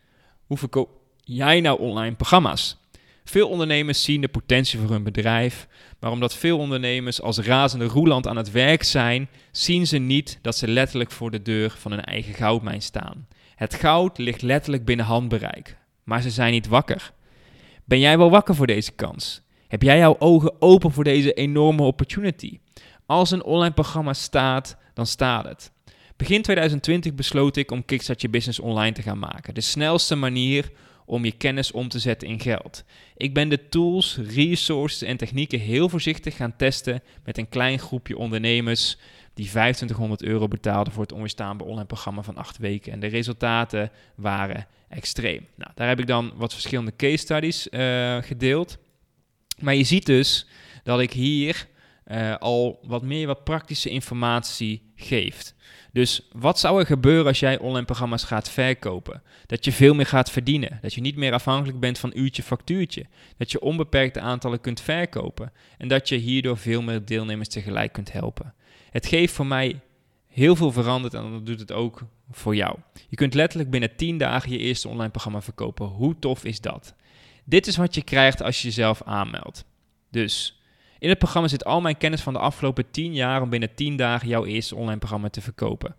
hoe 0.47 0.59
verkoop 0.59 0.90
jij 1.25 1.61
nou 1.61 1.80
online 1.80 2.14
programma's? 2.14 2.82
Veel 3.25 3.49
ondernemers 3.49 4.05
zien 4.05 4.21
de 4.21 4.29
potentie 4.29 4.79
voor 4.79 4.91
hun 4.91 5.02
bedrijf, 5.02 5.67
maar 6.00 6.11
omdat 6.11 6.35
veel 6.35 6.59
ondernemers 6.59 7.23
als 7.23 7.38
razende 7.38 7.85
roeland 7.85 8.26
aan 8.26 8.37
het 8.37 8.50
werk 8.50 8.83
zijn, 8.83 9.29
zien 9.50 9.87
ze 9.87 9.99
niet 9.99 10.38
dat 10.43 10.57
ze 10.57 10.69
letterlijk 10.69 11.11
voor 11.11 11.31
de 11.31 11.43
deur 11.43 11.75
van 11.79 11.91
hun 11.91 12.05
eigen 12.05 12.35
goudmijn 12.35 12.83
staan. 12.83 13.26
Het 13.55 13.75
goud 13.75 14.19
ligt 14.19 14.43
letterlijk 14.43 14.85
binnen 14.85 15.07
handbereik, 15.07 15.76
maar 16.05 16.23
ze 16.23 16.31
zijn 16.31 16.52
niet 16.52 16.69
wakker. 16.69 17.12
Ben 17.85 17.99
jij 17.99 18.19
wel 18.19 18.31
wakker 18.31 18.55
voor 18.55 18.67
deze 18.67 18.93
kans? 18.93 19.43
Heb 19.69 19.83
jij 19.83 19.99
jouw 19.99 20.17
ogen 20.19 20.62
open 20.62 20.93
voor 20.93 21.05
deze 21.05 21.33
enorme 21.33 21.83
opportunity? 21.83 22.59
Als 23.07 23.31
een 23.31 23.45
online 23.45 23.75
programma 23.75 24.12
staat, 24.12 24.76
dan 24.95 25.07
staat 25.07 25.45
het. 25.45 25.73
Begin 26.17 26.43
2020 26.43 27.14
besloot 27.14 27.57
ik 27.57 27.71
om 27.71 27.85
Kickstart 27.85 28.21
Je 28.21 28.29
Business 28.29 28.61
online 28.61 28.93
te 28.93 29.02
gaan 29.02 29.19
maken. 29.19 29.55
De 29.55 29.61
snelste 29.61 30.14
manier 30.14 30.71
om 31.12 31.25
je 31.25 31.33
kennis 31.33 31.73
om 31.73 31.88
te 31.88 31.99
zetten 31.99 32.28
in 32.28 32.40
geld. 32.40 32.85
Ik 33.16 33.35
ben 33.35 33.49
de 33.49 33.69
tools, 33.69 34.19
resources 34.28 35.02
en 35.02 35.16
technieken 35.16 35.59
heel 35.59 35.88
voorzichtig 35.88 36.37
gaan 36.37 36.57
testen 36.57 37.02
met 37.25 37.38
een 37.38 37.49
klein 37.49 37.78
groepje 37.78 38.16
ondernemers 38.16 38.97
die 39.35 39.47
2500 39.49 40.23
euro 40.23 40.49
betaalden 40.49 40.92
voor 40.92 41.02
het 41.02 41.12
onweerstaanbaar 41.12 41.66
online 41.66 41.87
programma 41.87 42.22
van 42.22 42.37
acht 42.37 42.59
weken. 42.59 42.92
En 42.92 43.01
de 43.01 43.07
resultaten 43.07 43.90
waren 44.14 44.66
extreem. 44.88 45.46
Nou, 45.55 45.70
daar 45.75 45.88
heb 45.88 46.01
ik 46.01 46.07
dan 46.07 46.33
wat 46.35 46.53
verschillende 46.53 46.96
case 46.96 47.16
studies 47.16 47.68
uh, 47.70 48.16
gedeeld. 48.22 48.79
Maar 49.59 49.75
je 49.75 49.85
ziet 49.85 50.07
dus 50.07 50.46
dat 50.83 51.01
ik 51.01 51.12
hier 51.12 51.68
uh, 52.07 52.37
al 52.37 52.79
wat 52.83 53.03
meer 53.03 53.27
wat 53.27 53.45
praktische 53.45 53.88
informatie 53.91 54.83
geeft. 54.97 55.55
Dus 55.93 56.29
wat 56.33 56.59
zou 56.59 56.81
er 56.81 56.87
gebeuren 56.87 57.27
als 57.27 57.41
jij 57.41 57.59
online 57.59 57.85
programma's 57.85 58.25
gaat 58.25 58.51
verkopen? 58.51 59.23
Dat 59.47 59.65
je 59.65 59.73
veel 59.73 59.95
meer 59.95 60.07
gaat 60.07 60.31
verdienen. 60.31 60.79
Dat 60.83 60.95
je 60.95 61.01
niet 61.01 61.17
meer 61.17 61.33
afhankelijk 61.33 61.81
bent 61.81 61.99
van 61.99 62.12
uurtje 62.15 62.43
factuurtje. 62.43 63.07
Dat 63.37 63.51
je 63.51 63.61
onbeperkte 63.61 64.21
aantallen 64.21 64.61
kunt 64.61 64.81
verkopen. 64.81 65.53
En 65.79 65.88
dat 65.88 66.09
je 66.09 66.17
hierdoor 66.17 66.57
veel 66.57 66.83
meer 66.83 67.05
deelnemers 67.05 67.49
tegelijk 67.49 67.93
kunt 67.93 68.12
helpen. 68.12 68.55
Het 68.91 69.07
geeft 69.07 69.35
voor 69.35 69.47
mij 69.47 69.81
heel 70.29 70.57
veel 70.57 70.73
veranderd 70.73 71.15
en 71.15 71.31
dat 71.31 71.47
doet 71.47 71.61
het 71.61 71.73
ook 71.73 72.03
voor 72.31 72.57
jou. 72.57 72.79
Je 73.09 73.17
kunt 73.17 73.35
letterlijk 73.35 73.71
binnen 73.71 73.97
10 73.97 74.19
dagen 74.19 74.51
je 74.51 74.59
eerste 74.59 74.88
online 74.88 75.11
programma 75.11 75.43
verkopen. 75.43 75.87
Hoe 75.87 76.19
tof 76.19 76.45
is 76.45 76.61
dat? 76.61 76.95
Dit 77.45 77.67
is 77.67 77.77
wat 77.77 77.95
je 77.95 78.03
krijgt 78.03 78.43
als 78.43 78.62
je 78.62 78.69
jezelf 78.69 79.03
aanmeldt. 79.03 79.65
Dus 80.11 80.62
in 81.03 81.09
het 81.09 81.19
programma 81.19 81.49
zit 81.49 81.65
al 81.65 81.81
mijn 81.81 81.97
kennis 81.97 82.21
van 82.21 82.33
de 82.33 82.38
afgelopen 82.38 82.91
10 82.91 83.15
jaar 83.15 83.43
om 83.43 83.51
binnen 83.51 83.75
10 83.75 83.97
dagen 83.97 84.29
jouw 84.29 84.45
eerste 84.45 84.77
online 84.77 84.99
programma 84.99 85.29
te 85.29 85.41
verkopen. 85.41 85.95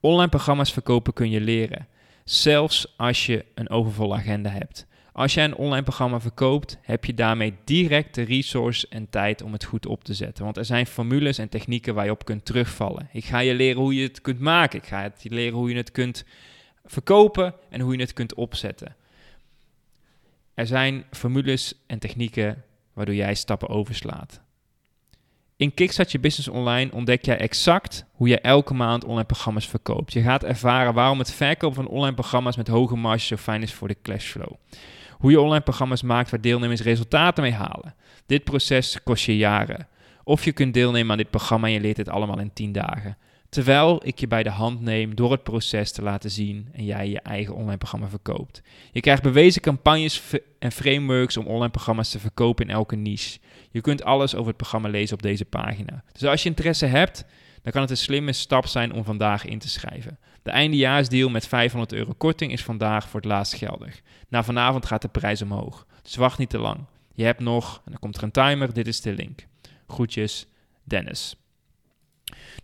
Online 0.00 0.28
programma's 0.28 0.72
verkopen 0.72 1.12
kun 1.12 1.30
je 1.30 1.40
leren, 1.40 1.86
zelfs 2.24 2.94
als 2.96 3.26
je 3.26 3.44
een 3.54 3.70
overvolle 3.70 4.14
agenda 4.14 4.50
hebt. 4.50 4.86
Als 5.12 5.34
jij 5.34 5.44
een 5.44 5.56
online 5.56 5.82
programma 5.82 6.20
verkoopt, 6.20 6.78
heb 6.82 7.04
je 7.04 7.14
daarmee 7.14 7.54
direct 7.64 8.14
de 8.14 8.22
resource 8.22 8.86
en 8.88 9.10
tijd 9.10 9.42
om 9.42 9.52
het 9.52 9.64
goed 9.64 9.86
op 9.86 10.04
te 10.04 10.14
zetten. 10.14 10.44
Want 10.44 10.56
er 10.56 10.64
zijn 10.64 10.86
formules 10.86 11.38
en 11.38 11.48
technieken 11.48 11.94
waar 11.94 12.04
je 12.04 12.10
op 12.10 12.24
kunt 12.24 12.44
terugvallen. 12.44 13.08
Ik 13.12 13.24
ga 13.24 13.38
je 13.38 13.54
leren 13.54 13.82
hoe 13.82 13.94
je 13.94 14.02
het 14.02 14.20
kunt 14.20 14.40
maken. 14.40 14.78
Ik 14.78 14.86
ga 14.86 15.02
je 15.02 15.30
leren 15.30 15.58
hoe 15.58 15.70
je 15.70 15.76
het 15.76 15.90
kunt 15.90 16.24
verkopen 16.84 17.54
en 17.70 17.80
hoe 17.80 17.94
je 17.94 18.00
het 18.00 18.12
kunt 18.12 18.34
opzetten. 18.34 18.96
Er 20.54 20.66
zijn 20.66 21.04
formules 21.10 21.74
en 21.86 21.98
technieken 21.98 22.64
waardoor 22.92 23.14
jij 23.14 23.34
stappen 23.34 23.68
overslaat. 23.68 24.44
In 25.58 25.74
Kickstart 25.74 26.12
je 26.12 26.18
business 26.18 26.48
online 26.48 26.92
ontdek 26.92 27.24
jij 27.24 27.38
exact 27.38 28.04
hoe 28.12 28.28
je 28.28 28.40
elke 28.40 28.74
maand 28.74 29.04
online 29.04 29.24
programma's 29.24 29.68
verkoopt. 29.68 30.12
Je 30.12 30.22
gaat 30.22 30.44
ervaren 30.44 30.94
waarom 30.94 31.18
het 31.18 31.32
verkopen 31.32 31.76
van 31.76 31.86
online 31.86 32.14
programma's 32.14 32.56
met 32.56 32.68
hoge 32.68 32.96
marges 32.96 33.26
zo 33.26 33.36
fijn 33.36 33.62
is 33.62 33.72
voor 33.72 33.88
de 33.88 33.96
cashflow. 34.02 34.52
Hoe 35.10 35.30
je 35.30 35.40
online 35.40 35.62
programma's 35.62 36.02
maakt 36.02 36.30
waar 36.30 36.40
deelnemers 36.40 36.80
resultaten 36.80 37.42
mee 37.42 37.52
halen. 37.52 37.94
Dit 38.26 38.44
proces 38.44 39.02
kost 39.02 39.24
je 39.24 39.36
jaren. 39.36 39.88
Of 40.24 40.44
je 40.44 40.52
kunt 40.52 40.74
deelnemen 40.74 41.10
aan 41.10 41.16
dit 41.16 41.30
programma 41.30 41.66
en 41.66 41.72
je 41.72 41.80
leert 41.80 41.96
het 41.96 42.08
allemaal 42.08 42.38
in 42.38 42.52
10 42.52 42.72
dagen. 42.72 43.16
Terwijl 43.48 44.00
ik 44.04 44.18
je 44.18 44.26
bij 44.26 44.42
de 44.42 44.50
hand 44.50 44.80
neem 44.80 45.14
door 45.14 45.30
het 45.30 45.42
proces 45.42 45.92
te 45.92 46.02
laten 46.02 46.30
zien 46.30 46.68
en 46.72 46.84
jij 46.84 47.08
je 47.08 47.20
eigen 47.20 47.54
online 47.54 47.76
programma 47.76 48.08
verkoopt. 48.08 48.62
Je 48.92 49.00
krijgt 49.00 49.22
bewezen 49.22 49.62
campagnes 49.62 50.22
en 50.58 50.72
frameworks 50.72 51.36
om 51.36 51.46
online 51.46 51.70
programma's 51.70 52.10
te 52.10 52.18
verkopen 52.18 52.68
in 52.68 52.74
elke 52.74 52.96
niche. 52.96 53.38
Je 53.70 53.80
kunt 53.80 54.04
alles 54.04 54.34
over 54.34 54.46
het 54.46 54.56
programma 54.56 54.88
lezen 54.88 55.16
op 55.16 55.22
deze 55.22 55.44
pagina. 55.44 56.04
Dus 56.12 56.24
als 56.24 56.42
je 56.42 56.48
interesse 56.48 56.86
hebt, 56.86 57.24
dan 57.62 57.72
kan 57.72 57.82
het 57.82 57.90
een 57.90 57.96
slimme 57.96 58.32
stap 58.32 58.66
zijn 58.66 58.92
om 58.92 59.04
vandaag 59.04 59.44
in 59.44 59.58
te 59.58 59.68
schrijven. 59.68 60.18
De 60.42 60.50
eindejaarsdeal 60.50 61.28
met 61.28 61.46
500 61.46 61.92
euro 61.92 62.12
korting 62.18 62.52
is 62.52 62.64
vandaag 62.64 63.08
voor 63.08 63.20
het 63.20 63.28
laatst 63.28 63.54
geldig. 63.54 64.00
Na 64.28 64.44
vanavond 64.44 64.86
gaat 64.86 65.02
de 65.02 65.08
prijs 65.08 65.42
omhoog. 65.42 65.86
Dus 66.02 66.16
wacht 66.16 66.38
niet 66.38 66.50
te 66.50 66.58
lang. 66.58 66.84
Je 67.14 67.24
hebt 67.24 67.40
nog, 67.40 67.82
en 67.84 67.90
dan 67.90 68.00
komt 68.00 68.16
er 68.16 68.22
een 68.22 68.30
timer, 68.30 68.72
dit 68.72 68.86
is 68.86 69.00
de 69.00 69.12
link. 69.12 69.46
Groetjes, 69.86 70.46
Dennis. 70.84 71.36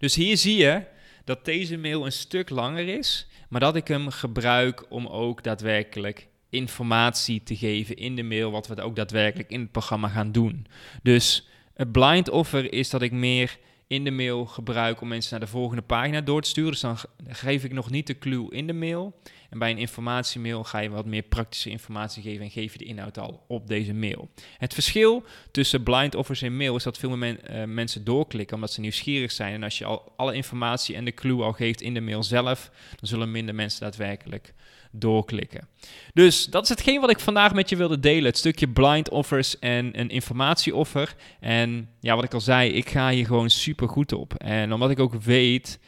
Dus 0.03 0.15
hier 0.15 0.37
zie 0.37 0.57
je 0.57 0.83
dat 1.25 1.45
deze 1.45 1.79
mail 1.79 2.05
een 2.05 2.13
stuk 2.13 2.51
langer 2.51 2.89
is, 2.89 3.27
maar 3.49 3.61
dat 3.61 3.77
ik 3.77 3.89
hem 3.89 4.11
gebruik 4.11 4.85
om 4.89 5.07
ook 5.07 5.43
daadwerkelijk 5.43 6.29
informatie 6.51 7.43
te 7.43 7.57
geven 7.57 7.97
in 7.97 8.17
de 8.17 8.23
mail, 8.23 8.51
wat 8.51 8.67
we 8.67 8.83
ook 8.83 8.97
daadwerkelijk 8.97 9.51
in 9.51 9.61
het 9.61 9.73
programma 9.73 10.09
gaan 10.09 10.33
doen. 10.33 10.67
Dus 11.03 11.49
het 11.75 11.93
blind 11.93 12.29
offer 12.31 12.73
is 12.73 12.91
dat 12.91 13.03
ik 13.03 13.13
meer 13.13 13.59
in 13.93 14.05
de 14.05 14.11
mail 14.11 14.47
gebruik 14.47 15.01
om 15.01 15.09
mensen 15.09 15.31
naar 15.31 15.41
de 15.41 15.53
volgende 15.53 15.83
pagina 15.83 16.21
door 16.21 16.43
te 16.43 16.49
sturen. 16.49 16.71
Dus 16.71 16.81
dan 16.81 16.99
geef 17.29 17.65
ik 17.65 17.73
nog 17.73 17.91
niet 17.91 18.07
de 18.07 18.19
clue 18.19 18.51
in 18.51 18.67
de 18.67 18.73
mail. 18.73 19.21
En 19.51 19.59
bij 19.59 19.71
een 19.71 19.79
informatiemail 19.79 20.65
ga 20.65 20.79
je 20.79 20.91
wat 20.91 21.07
meer 21.07 21.23
praktische 21.23 21.71
informatie 21.71 22.23
geven 22.23 22.45
en 22.45 22.51
geef 22.51 22.73
je 22.73 22.79
de 22.79 22.85
inhoud 22.85 23.19
al 23.19 23.45
op 23.49 23.69
deze 23.69 23.95
mail. 23.95 24.29
Het 24.59 24.75
verschil 24.75 25.25
tussen 25.51 25.83
blind 25.83 26.15
offers 26.15 26.43
en 26.43 26.57
mail 26.57 26.77
is 26.77 26.83
dat 26.83 26.99
veel 26.99 27.17
meer 27.17 27.41
eh, 27.41 27.65
mensen 27.65 28.05
doorklikken 28.05 28.57
omdat 28.57 28.73
ze 28.73 28.81
nieuwsgierig 28.81 29.33
zijn. 29.33 29.55
En 29.55 29.63
als 29.63 29.79
je 29.79 29.85
al 29.85 30.13
alle 30.17 30.35
informatie 30.35 30.95
en 30.95 31.05
de 31.05 31.15
clue 31.15 31.43
al 31.43 31.53
geeft 31.53 31.81
in 31.81 31.95
de 31.95 32.01
mail 32.01 32.23
zelf, 32.23 32.71
dan 32.91 33.09
zullen 33.09 33.31
minder 33.31 33.55
mensen 33.55 33.81
daadwerkelijk 33.81 34.55
doorklikken. 34.93 35.69
Dus 36.15 36.45
dat 36.45 36.63
is 36.63 36.69
hetgeen 36.69 37.01
wat 37.01 37.11
ik 37.11 37.21
vandaag 37.21 37.55
met 37.55 37.69
je 37.69 37.77
wilde 37.77 38.01
delen. 38.01 38.25
Het 38.25 38.39
stukje 38.39 38.69
blind 38.69 39.09
offers 39.11 39.59
en 39.59 40.01
een 40.01 40.09
informatieoffer. 40.09 41.15
En 41.41 41.89
ja, 42.01 42.15
wat 42.15 42.25
ik 42.25 42.35
al 42.35 42.41
zei, 42.41 42.71
ik 42.71 42.91
ga 42.91 43.11
hier 43.11 43.27
gewoon 43.27 43.51
super 43.51 43.89
goed 43.89 44.13
op. 44.13 44.35
En 44.35 44.73
omdat 44.73 44.91
ik 44.91 44.99
ook 44.99 45.15
weet 45.15 45.79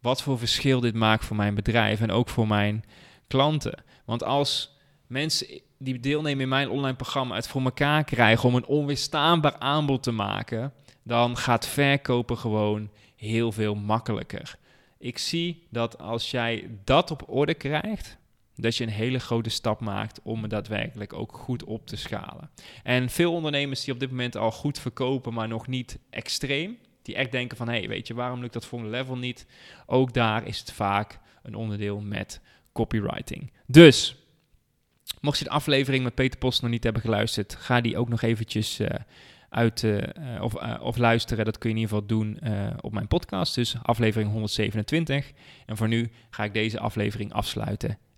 wat 0.00 0.22
voor 0.22 0.38
verschil 0.38 0.80
dit 0.80 0.94
maakt 0.94 1.24
voor 1.24 1.36
mijn 1.36 1.54
bedrijf 1.54 2.00
en 2.00 2.10
ook 2.10 2.28
voor 2.28 2.46
mijn 2.46 2.84
klanten. 3.26 3.82
Want 4.04 4.24
als 4.24 4.76
mensen 5.06 5.46
die 5.78 6.00
deelnemen 6.00 6.42
in 6.42 6.48
mijn 6.48 6.70
online 6.70 6.96
programma 6.96 7.34
het 7.34 7.48
voor 7.48 7.62
elkaar 7.62 8.04
krijgen 8.04 8.48
om 8.48 8.54
een 8.54 8.66
onweerstaanbaar 8.66 9.58
aanbod 9.58 10.02
te 10.02 10.10
maken, 10.10 10.72
dan 11.02 11.36
gaat 11.36 11.66
verkopen 11.66 12.38
gewoon 12.38 12.90
heel 13.16 13.52
veel 13.52 13.74
makkelijker. 13.74 14.56
Ik 14.98 15.18
zie 15.18 15.66
dat 15.70 15.98
als 15.98 16.30
jij 16.30 16.70
dat 16.84 17.10
op 17.10 17.24
orde 17.26 17.54
krijgt, 17.54 18.16
dat 18.56 18.76
je 18.76 18.84
een 18.84 18.90
hele 18.90 19.18
grote 19.18 19.50
stap 19.50 19.80
maakt 19.80 20.20
om 20.22 20.42
het 20.42 20.50
daadwerkelijk 20.50 21.12
ook 21.12 21.32
goed 21.32 21.64
op 21.64 21.86
te 21.86 21.96
schalen. 21.96 22.50
En 22.82 23.10
veel 23.10 23.32
ondernemers 23.32 23.84
die 23.84 23.94
op 23.94 24.00
dit 24.00 24.10
moment 24.10 24.36
al 24.36 24.50
goed 24.50 24.78
verkopen, 24.78 25.34
maar 25.34 25.48
nog 25.48 25.66
niet 25.66 25.98
extreem, 26.10 26.78
die 27.02 27.14
echt 27.14 27.32
denken 27.32 27.56
van, 27.56 27.68
hé, 27.68 27.78
hey, 27.78 27.88
weet 27.88 28.06
je, 28.06 28.14
waarom 28.14 28.40
lukt 28.40 28.52
dat 28.52 28.66
volgende 28.66 28.96
level 28.96 29.16
niet? 29.16 29.46
Ook 29.86 30.14
daar 30.14 30.46
is 30.46 30.58
het 30.58 30.72
vaak 30.72 31.18
een 31.42 31.54
onderdeel 31.54 32.00
met 32.00 32.40
copywriting. 32.72 33.52
Dus, 33.66 34.16
mocht 35.20 35.38
je 35.38 35.44
de 35.44 35.50
aflevering 35.50 36.04
met 36.04 36.14
Peter 36.14 36.38
Post 36.38 36.62
nog 36.62 36.70
niet 36.70 36.84
hebben 36.84 37.02
geluisterd, 37.02 37.54
ga 37.54 37.80
die 37.80 37.96
ook 37.96 38.08
nog 38.08 38.22
eventjes 38.22 38.80
uh, 38.80 38.88
uit 39.48 39.82
uh, 39.82 40.02
of, 40.40 40.54
of 40.80 40.96
luisteren. 40.96 41.44
Dat 41.44 41.58
kun 41.58 41.70
je 41.70 41.76
in 41.76 41.82
ieder 41.82 41.96
geval 41.96 42.16
doen 42.16 42.38
op 42.80 42.92
mijn 42.92 43.08
podcast, 43.08 43.54
dus 43.54 43.76
aflevering 43.82 44.30
127. 44.30 45.32
En 45.66 45.76
voor 45.76 45.88
nu 45.88 46.10
ga 46.30 46.44
ik 46.44 46.54
deze 46.54 46.78
aflevering 46.78 47.32
afsluiten 47.32 47.98